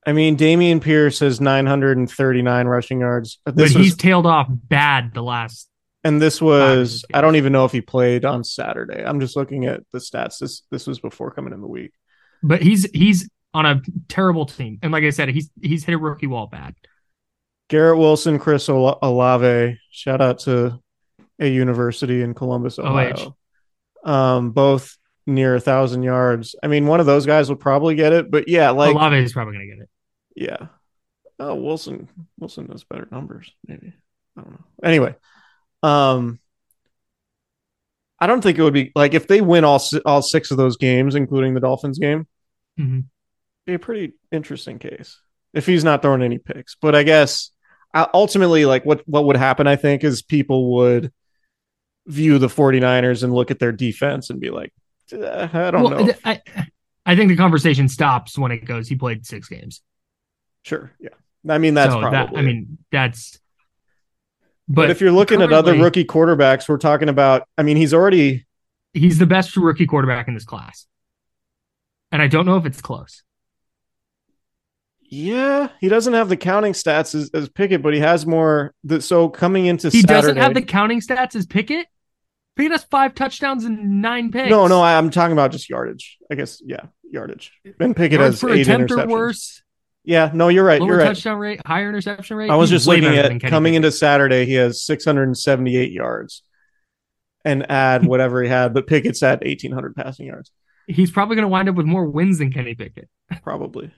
I 0.06 0.12
mean, 0.12 0.36
Dameon 0.36 0.80
Pierce 0.80 1.18
has 1.18 1.40
939 1.40 2.66
rushing 2.66 3.00
yards. 3.00 3.40
But 3.44 3.58
he's 3.58 3.76
was, 3.76 3.96
tailed 3.96 4.26
off 4.26 4.46
bad 4.48 5.12
the 5.12 5.22
last. 5.22 5.68
and 6.04 6.22
this 6.22 6.40
was 6.40 7.04
I 7.12 7.20
don't 7.20 7.34
even 7.36 7.52
know 7.52 7.64
if 7.64 7.72
he 7.72 7.80
played 7.80 8.24
on 8.24 8.44
Saturday. 8.44 9.04
I'm 9.04 9.18
just 9.20 9.36
looking 9.36 9.66
at 9.66 9.82
the 9.92 9.98
stats. 9.98 10.38
This 10.38 10.62
this 10.70 10.86
was 10.86 11.00
before 11.00 11.32
coming 11.32 11.52
in 11.52 11.60
the 11.60 11.66
week. 11.66 11.90
But 12.42 12.62
he's 12.62 12.88
he's 12.92 13.28
on 13.54 13.66
a 13.66 13.82
terrible 14.08 14.46
team, 14.46 14.78
and 14.82 14.92
like 14.92 15.04
I 15.04 15.10
said, 15.10 15.28
he's 15.30 15.50
he's 15.60 15.84
hit 15.84 15.94
a 15.94 15.98
rookie 15.98 16.26
wall 16.26 16.46
bad. 16.46 16.74
Garrett 17.68 17.98
Wilson, 17.98 18.38
Chris 18.38 18.68
Ola- 18.68 18.98
Olave, 19.02 19.78
shout 19.90 20.20
out 20.20 20.38
to 20.40 20.78
a 21.40 21.48
university 21.48 22.22
in 22.22 22.32
Columbus, 22.34 22.78
Ohio. 22.78 23.36
Um, 24.04 24.52
both 24.52 24.96
near 25.26 25.56
a 25.56 25.60
thousand 25.60 26.02
yards. 26.04 26.54
I 26.62 26.68
mean, 26.68 26.86
one 26.86 27.00
of 27.00 27.06
those 27.06 27.26
guys 27.26 27.48
will 27.48 27.56
probably 27.56 27.94
get 27.96 28.12
it, 28.12 28.30
but 28.30 28.46
yeah, 28.48 28.70
like 28.70 28.94
Olave 28.94 29.16
is 29.16 29.32
probably 29.32 29.54
going 29.54 29.68
to 29.68 29.74
get 29.76 29.82
it. 29.82 29.88
Yeah. 30.36 30.66
Oh, 31.40 31.54
Wilson. 31.56 32.08
Wilson 32.38 32.66
does 32.66 32.84
better 32.84 33.08
numbers, 33.10 33.52
maybe. 33.66 33.92
I 34.36 34.42
don't 34.42 34.52
know. 34.52 34.64
Anyway, 34.84 35.14
um, 35.82 36.38
I 38.20 38.26
don't 38.26 38.40
think 38.42 38.58
it 38.58 38.62
would 38.62 38.72
be 38.74 38.92
like 38.94 39.14
if 39.14 39.26
they 39.26 39.40
win 39.40 39.64
all 39.64 39.82
all 40.06 40.22
six 40.22 40.50
of 40.50 40.56
those 40.56 40.76
games, 40.76 41.14
including 41.14 41.54
the 41.54 41.60
Dolphins 41.60 41.98
game, 41.98 42.26
Mhm. 42.78 43.04
Be 43.66 43.74
a 43.74 43.78
pretty 43.78 44.14
interesting 44.32 44.78
case 44.78 45.20
if 45.52 45.66
he's 45.66 45.84
not 45.84 46.02
throwing 46.02 46.22
any 46.22 46.38
picks. 46.38 46.76
But 46.80 46.94
I 46.94 47.02
guess 47.02 47.50
uh, 47.92 48.06
ultimately, 48.14 48.64
like 48.64 48.84
what 48.84 49.06
what 49.08 49.24
would 49.24 49.36
happen, 49.36 49.66
I 49.66 49.76
think, 49.76 50.04
is 50.04 50.22
people 50.22 50.74
would 50.76 51.12
view 52.06 52.38
the 52.38 52.46
49ers 52.46 53.22
and 53.22 53.34
look 53.34 53.50
at 53.50 53.58
their 53.58 53.72
defense 53.72 54.30
and 54.30 54.40
be 54.40 54.50
like, 54.50 54.72
"Uh, 55.12 55.48
I 55.52 55.70
don't 55.70 55.90
know. 55.90 56.12
I 56.24 56.42
I 57.04 57.16
think 57.16 57.28
the 57.28 57.36
conversation 57.36 57.88
stops 57.88 58.36
when 58.36 58.52
it 58.52 58.64
goes. 58.64 58.88
He 58.88 58.96
played 58.96 59.24
six 59.26 59.48
games. 59.48 59.80
sure, 60.62 60.92
yeah. 60.98 61.10
I 61.48 61.58
mean, 61.58 61.74
that's 61.74 61.92
So 61.92 62.00
probably. 62.00 62.16
that, 62.18 62.36
I 62.36 62.42
mean, 62.42 62.78
that's. 62.90 63.38
But, 64.68 64.90
if 64.90 65.00
you're 65.00 65.12
looking 65.12 65.42
at 65.42 65.52
other 65.52 65.74
rookie 65.74 66.04
quarterbacks, 66.04 66.68
we're 66.68 66.78
talking 66.78 67.08
about. 67.08 67.46
I 67.56 67.62
mean, 67.62 67.76
he's 67.76 67.94
already. 67.94 68.46
he's 68.92 69.18
the 69.18 69.26
best 69.26 69.56
rookie 69.56 69.86
quarterback 69.86 70.26
in 70.26 70.34
this 70.34 70.44
class, 70.44 70.86
and 72.10 72.20
I 72.20 72.26
don't 72.26 72.46
know 72.46 72.56
if 72.56 72.66
it's 72.66 72.80
close. 72.80 73.22
Yeah, 75.16 75.68
he 75.80 75.88
doesn't 75.88 76.12
have 76.12 76.28
the 76.28 76.36
counting 76.36 76.72
stats 76.74 77.14
as, 77.14 77.30
as 77.32 77.48
Pickett, 77.48 77.82
but 77.82 77.94
he 77.94 78.00
has 78.00 78.26
more. 78.26 78.74
The, 78.84 79.00
so 79.00 79.28
coming 79.28 79.66
into 79.66 79.88
He 79.88 80.02
Saturday, 80.02 80.14
doesn't 80.14 80.36
have 80.36 80.54
the 80.54 80.62
counting 80.62 81.00
stats 81.00 81.34
as 81.34 81.46
Pickett. 81.46 81.86
Pickett 82.54 82.72
has 82.72 82.84
five 82.84 83.14
touchdowns 83.14 83.64
and 83.64 84.02
nine 84.02 84.30
picks. 84.30 84.50
No, 84.50 84.66
no, 84.66 84.80
I, 84.82 84.96
I'm 84.98 85.10
talking 85.10 85.32
about 85.32 85.52
just 85.52 85.70
yardage. 85.70 86.18
I 86.30 86.34
guess, 86.34 86.60
yeah, 86.64 86.86
yardage. 87.02 87.52
Ben 87.78 87.94
Pickett 87.94 88.20
Yards 88.20 88.40
has 88.40 88.50
eight 88.50 88.62
attempt 88.62 88.90
or 88.90 88.96
interceptions. 88.96 89.08
worse. 89.08 89.62
Yeah, 90.04 90.30
no, 90.32 90.48
you're 90.48 90.64
right. 90.64 90.80
Lower 90.80 90.90
You're 90.90 90.98
right. 90.98 91.06
touchdown 91.06 91.38
rate, 91.38 91.60
higher 91.66 91.88
interception 91.88 92.36
rate. 92.36 92.50
I 92.50 92.56
was 92.56 92.70
He's 92.70 92.80
just 92.80 92.88
way 92.88 93.00
looking 93.00 93.18
at 93.18 93.40
coming 93.50 93.72
Pickett. 93.72 93.76
into 93.86 93.92
Saturday, 93.92 94.44
he 94.44 94.54
has 94.54 94.82
678 94.82 95.90
yards, 95.92 96.42
and 97.44 97.68
add 97.70 98.06
whatever 98.06 98.42
he 98.42 98.48
had, 98.48 98.72
but 98.74 98.86
Pickett's 98.86 99.22
at 99.22 99.40
1,800 99.44 99.96
passing 99.96 100.26
yards, 100.26 100.50
He's 100.86 101.10
probably 101.10 101.36
going 101.36 101.44
to 101.44 101.48
wind 101.48 101.68
up 101.68 101.74
with 101.74 101.86
more 101.86 102.04
wins 102.04 102.38
than 102.38 102.52
Kenny 102.52 102.74
Pickett. 102.74 103.08
probably. 103.42 103.92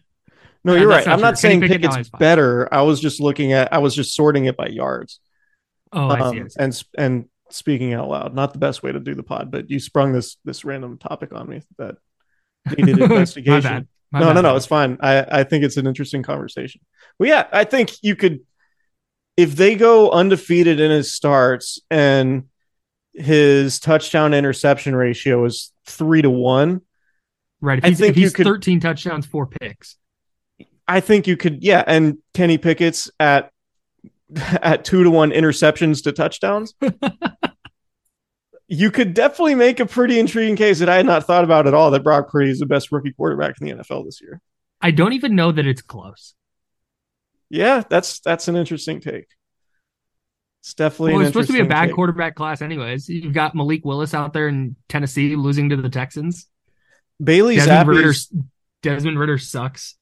No, 0.69 0.75
you're 0.75 0.89
right. 0.89 1.07
I'm 1.07 1.21
not 1.21 1.31
true. 1.31 1.37
saying 1.37 1.61
Kenny 1.63 1.79
Pickett's 1.79 2.11
better. 2.11 2.73
I 2.73 2.83
was 2.83 3.01
just 3.01 3.21
looking 3.21 3.53
at. 3.53 3.73
I 3.73 3.79
was 3.79 3.95
just 3.95 4.15
sorting 4.15 4.45
it 4.45 4.57
by 4.57 4.67
yards. 4.67 5.21
Oh, 5.93 6.09
I 6.09 6.17
see. 6.19 6.23
I 6.23 6.27
um, 6.27 6.49
see. 6.49 6.57
and 6.59 6.85
and 6.99 7.25
speaking 7.51 7.95
out 7.95 8.11
loud 8.11 8.35
not 8.35 8.53
the 8.53 8.59
best 8.59 8.83
way 8.83 8.93
to 8.93 9.01
do 9.01 9.15
the 9.15 9.23
pod 9.23 9.51
but 9.51 9.71
you 9.71 9.81
sprung 9.81 10.13
this 10.13 10.37
this 10.45 10.67
random 10.67 10.99
topic 10.99 11.33
on 11.33 11.49
me 11.49 11.63
that 11.79 11.97
needed 12.77 12.99
My 12.99 13.05
investigation 13.07 13.63
bad. 13.63 13.89
My 14.13 14.21
no 14.21 14.27
bad, 14.27 14.35
no 14.35 14.41
no 14.43 14.57
it's 14.57 14.67
fine 14.67 14.99
i 15.01 15.41
i 15.41 15.45
think 15.45 15.65
it's 15.65 15.79
an 15.79 15.87
interesting 15.87 16.23
conversation 16.23 16.83
well 17.19 17.31
yeah 17.31 17.47
i 17.51 17.65
think 17.65 17.91
you 18.03 18.17
could 18.17 18.41
if 19.39 19.57
they 19.57 19.77
go 19.77 20.11
undefeated 20.11 20.79
in 20.79 20.91
his 20.91 21.15
starts 21.15 21.81
and 21.91 22.49
his 23.15 23.81
touchdown 23.81 24.35
interception 24.35 24.95
ratio 24.95 25.43
is 25.47 25.73
three 25.87 26.21
to 26.21 26.29
one 26.29 26.83
Right. 27.61 27.79
If 27.79 27.85
I 27.85 27.89
he's, 27.89 27.99
think 27.99 28.11
if 28.11 28.17
he's 28.17 28.33
could- 28.33 28.47
13 28.47 28.81
touchdowns, 28.81 29.27
four 29.27 29.47
picks. 29.47 29.97
I 30.89 31.01
think 31.01 31.27
you 31.27 31.37
could, 31.37 31.63
yeah. 31.63 31.85
And 31.87 32.19
Kenny 32.35 32.59
Pickett's 32.59 33.11
at 33.21 33.53
at 34.37 34.85
two 34.85 35.05
to 35.05 35.11
one 35.11 35.31
interceptions 35.31 36.03
to 36.05 36.13
touchdowns. 36.13 36.75
you 38.69 38.91
could 38.91 39.15
definitely 39.15 39.55
make 39.55 39.81
a 39.81 39.87
pretty 39.87 40.19
intriguing 40.19 40.57
case 40.57 40.79
that 40.81 40.89
I 40.89 40.97
had 40.97 41.07
not 41.07 41.25
thought 41.25 41.45
about 41.45 41.67
at 41.67 41.75
all 41.75 41.91
that 41.91 42.05
Brock 42.05 42.31
Purdy 42.31 42.51
is 42.51 42.59
the 42.59 42.67
best 42.67 42.93
rookie 42.93 43.13
quarterback 43.13 43.61
in 43.61 43.67
the 43.67 43.83
NFL 43.83 44.05
this 44.05 44.21
year. 44.21 44.41
I 44.81 44.91
don't 44.91 45.13
even 45.13 45.35
know 45.35 45.53
that 45.53 45.67
it's 45.67 45.83
close. 45.83 46.35
Yeah, 47.51 47.83
that's 47.89 48.21
that's 48.21 48.49
an 48.49 48.57
interesting 48.57 49.01
take. 49.01 49.27
It's 50.61 50.75
definitely 50.75 51.15
Well, 51.15 51.23
it's 51.23 51.31
supposed 51.31 51.49
to 51.49 51.55
be 51.55 51.61
a 51.61 51.65
bad 51.65 51.87
take. 51.87 51.95
quarterback 51.95 52.35
class, 52.35 52.61
anyways. 52.61 53.09
You've 53.09 53.33
got 53.33 53.55
Malik 53.55 53.85
Willis 53.85 54.13
out 54.13 54.33
there 54.33 54.49
in 54.49 54.77
Tennessee 54.89 55.35
losing 55.35 55.71
to 55.71 55.77
the 55.77 55.89
Texans. 55.89 56.47
Bailey 57.23 57.57
Desmond 57.57 57.89
Ridder, 57.89 58.13
Desmond 58.83 59.19
Ridder 59.19 59.39
sucks. 59.39 59.97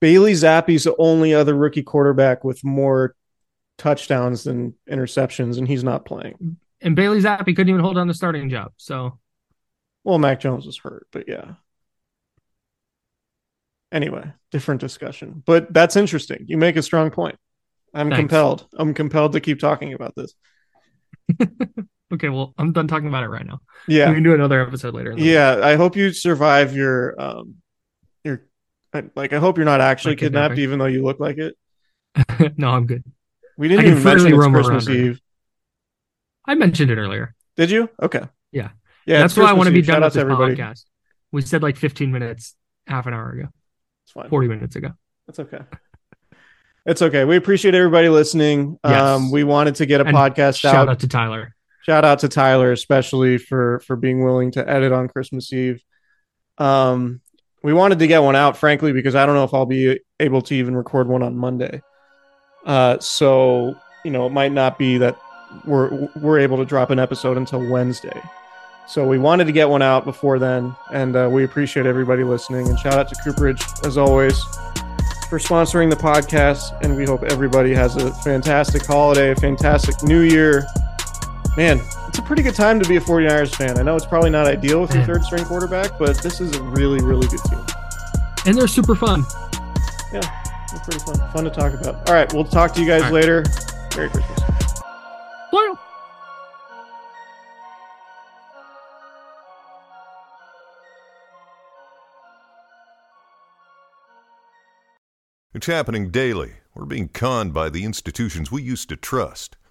Bailey 0.00 0.32
Zappe's 0.32 0.84
the 0.84 0.94
only 0.98 1.34
other 1.34 1.54
rookie 1.54 1.82
quarterback 1.82 2.44
with 2.44 2.62
more 2.64 3.14
touchdowns 3.78 4.44
than 4.44 4.74
interceptions, 4.90 5.58
and 5.58 5.66
he's 5.66 5.84
not 5.84 6.04
playing. 6.04 6.56
And 6.80 6.96
Bailey 6.96 7.20
Zappi 7.20 7.54
couldn't 7.54 7.70
even 7.70 7.80
hold 7.80 7.98
on 7.98 8.06
the 8.06 8.14
starting 8.14 8.50
job. 8.50 8.72
So 8.76 9.18
Well, 10.04 10.18
Mac 10.18 10.40
Jones 10.40 10.66
was 10.66 10.78
hurt, 10.78 11.06
but 11.10 11.24
yeah. 11.28 11.54
Anyway, 13.92 14.30
different 14.50 14.80
discussion. 14.80 15.42
But 15.46 15.72
that's 15.72 15.96
interesting. 15.96 16.44
You 16.48 16.58
make 16.58 16.76
a 16.76 16.82
strong 16.82 17.10
point. 17.10 17.36
I'm 17.94 18.10
Thanks. 18.10 18.20
compelled. 18.20 18.66
I'm 18.76 18.94
compelled 18.94 19.32
to 19.32 19.40
keep 19.40 19.58
talking 19.58 19.94
about 19.94 20.14
this. 20.16 20.34
Okay, 22.12 22.28
well, 22.28 22.54
I'm 22.56 22.72
done 22.72 22.86
talking 22.86 23.08
about 23.08 23.24
it 23.24 23.28
right 23.28 23.44
now. 23.44 23.60
Yeah. 23.88 24.08
We 24.08 24.14
can 24.14 24.22
do 24.22 24.34
another 24.34 24.60
episode 24.60 24.94
later. 24.94 25.14
Yeah, 25.16 25.60
I 25.62 25.74
hope 25.74 25.96
you 25.96 26.12
survive 26.12 26.74
your 26.76 27.20
um 27.20 27.56
like 29.14 29.32
I 29.32 29.38
hope 29.38 29.56
you're 29.58 29.66
not 29.66 29.80
actually 29.80 30.16
kidnapped 30.16 30.52
kidnapping. 30.52 30.62
even 30.64 30.78
though 30.78 30.86
you 30.86 31.02
look 31.04 31.20
like 31.20 31.38
it. 31.38 31.56
no, 32.58 32.70
I'm 32.70 32.86
good. 32.86 33.04
We 33.58 33.68
didn't 33.68 33.86
I 33.86 33.88
even 33.90 34.02
mention 34.02 34.34
it's 34.34 34.46
Christmas 34.46 34.88
Eve. 34.88 35.20
I 36.46 36.54
mentioned 36.54 36.90
it 36.90 36.98
earlier. 36.98 37.34
Did 37.56 37.70
you? 37.70 37.88
Okay. 38.02 38.22
Yeah. 38.52 38.70
Yeah. 39.06 39.20
That's 39.20 39.36
why 39.36 39.44
I 39.50 39.52
want 39.54 39.66
to 39.68 39.72
be 39.72 39.78
Eve. 39.78 39.86
done 39.86 39.94
Shout 39.94 40.02
with 40.02 40.06
out 40.06 40.12
to 40.12 40.18
this 40.18 40.22
everybody. 40.22 40.54
podcast. 40.56 40.84
We 41.32 41.42
said 41.42 41.62
like 41.62 41.76
15 41.76 42.12
minutes, 42.12 42.54
half 42.86 43.06
an 43.06 43.14
hour 43.14 43.30
ago, 43.30 43.48
It's 44.04 44.12
fine. 44.12 44.28
40 44.28 44.48
minutes 44.48 44.76
ago. 44.76 44.90
It's 45.28 45.38
okay. 45.40 45.60
It's 46.84 47.02
okay. 47.02 47.24
We 47.24 47.36
appreciate 47.36 47.74
everybody 47.74 48.08
listening. 48.08 48.78
Yes. 48.84 49.00
Um, 49.02 49.30
we 49.32 49.42
wanted 49.42 49.74
to 49.76 49.86
get 49.86 50.00
a 50.00 50.04
And 50.04 50.16
podcast 50.16 50.58
Shout 50.58 50.74
out. 50.74 50.78
Shout 50.78 50.88
out 50.90 51.00
to 51.00 51.08
Tyler. 51.08 51.54
Shout 51.82 52.04
out 52.04 52.18
to 52.20 52.28
Tyler, 52.28 52.72
especially 52.72 53.38
for 53.38 53.80
for 53.80 53.96
being 53.96 54.22
willing 54.24 54.52
to 54.52 54.68
edit 54.68 54.92
on 54.92 55.08
Christmas 55.08 55.52
Eve. 55.52 55.80
Um, 56.58 57.20
we 57.66 57.72
wanted 57.72 57.98
to 57.98 58.06
get 58.06 58.20
one 58.22 58.36
out, 58.36 58.56
frankly, 58.56 58.92
because 58.92 59.16
I 59.16 59.26
don't 59.26 59.34
know 59.34 59.42
if 59.42 59.52
I'll 59.52 59.66
be 59.66 59.98
able 60.20 60.40
to 60.42 60.54
even 60.54 60.76
record 60.76 61.08
one 61.08 61.24
on 61.24 61.36
Monday. 61.36 61.82
Uh, 62.64 62.96
so 63.00 63.74
you 64.04 64.12
know, 64.12 64.24
it 64.24 64.30
might 64.30 64.52
not 64.52 64.78
be 64.78 64.98
that 64.98 65.18
we're 65.64 66.08
we're 66.14 66.38
able 66.38 66.58
to 66.58 66.64
drop 66.64 66.90
an 66.90 67.00
episode 67.00 67.36
until 67.36 67.68
Wednesday. 67.68 68.22
So 68.86 69.04
we 69.04 69.18
wanted 69.18 69.46
to 69.46 69.52
get 69.52 69.68
one 69.68 69.82
out 69.82 70.04
before 70.04 70.38
then, 70.38 70.76
and 70.92 71.16
uh, 71.16 71.28
we 71.28 71.42
appreciate 71.42 71.86
everybody 71.86 72.22
listening. 72.22 72.68
And 72.68 72.78
shout 72.78 72.94
out 72.94 73.08
to 73.08 73.16
Cooperage 73.24 73.64
as 73.84 73.98
always 73.98 74.40
for 75.28 75.40
sponsoring 75.40 75.90
the 75.90 75.96
podcast. 75.96 76.60
And 76.84 76.96
we 76.96 77.04
hope 77.04 77.24
everybody 77.24 77.74
has 77.74 77.96
a 77.96 78.14
fantastic 78.22 78.86
holiday, 78.86 79.32
a 79.32 79.34
fantastic 79.34 80.00
New 80.04 80.20
Year. 80.20 80.64
Man, 81.56 81.80
it's 82.06 82.18
a 82.18 82.22
pretty 82.22 82.42
good 82.42 82.54
time 82.54 82.78
to 82.80 82.88
be 82.88 82.96
a 82.96 83.00
49ers 83.00 83.54
fan. 83.54 83.78
I 83.78 83.82
know 83.82 83.96
it's 83.96 84.04
probably 84.04 84.28
not 84.28 84.46
ideal 84.46 84.82
with 84.82 84.94
your 84.94 85.04
third 85.04 85.24
string 85.24 85.44
quarterback, 85.46 85.98
but 85.98 86.22
this 86.22 86.38
is 86.38 86.54
a 86.54 86.62
really, 86.62 87.02
really 87.02 87.26
good 87.28 87.40
team. 87.44 87.64
And 88.44 88.56
they're 88.56 88.68
super 88.68 88.94
fun. 88.94 89.24
Yeah, 90.12 90.20
it's 90.70 90.84
pretty 90.84 90.98
fun. 90.98 91.16
Fun 91.32 91.44
to 91.44 91.50
talk 91.50 91.72
about. 91.72 92.06
All 92.08 92.14
right, 92.14 92.30
we'll 92.34 92.44
talk 92.44 92.74
to 92.74 92.80
you 92.80 92.86
guys 92.86 93.02
All 93.04 93.08
right. 93.08 93.14
later. 93.14 93.44
Merry 93.96 94.10
Christmas. 94.10 94.40
Well, 95.50 95.78
It's 105.54 105.66
happening 105.66 106.10
daily. 106.10 106.52
We're 106.74 106.84
being 106.84 107.08
conned 107.08 107.54
by 107.54 107.70
the 107.70 107.84
institutions 107.86 108.52
we 108.52 108.60
used 108.62 108.90
to 108.90 108.96
trust. 108.96 109.56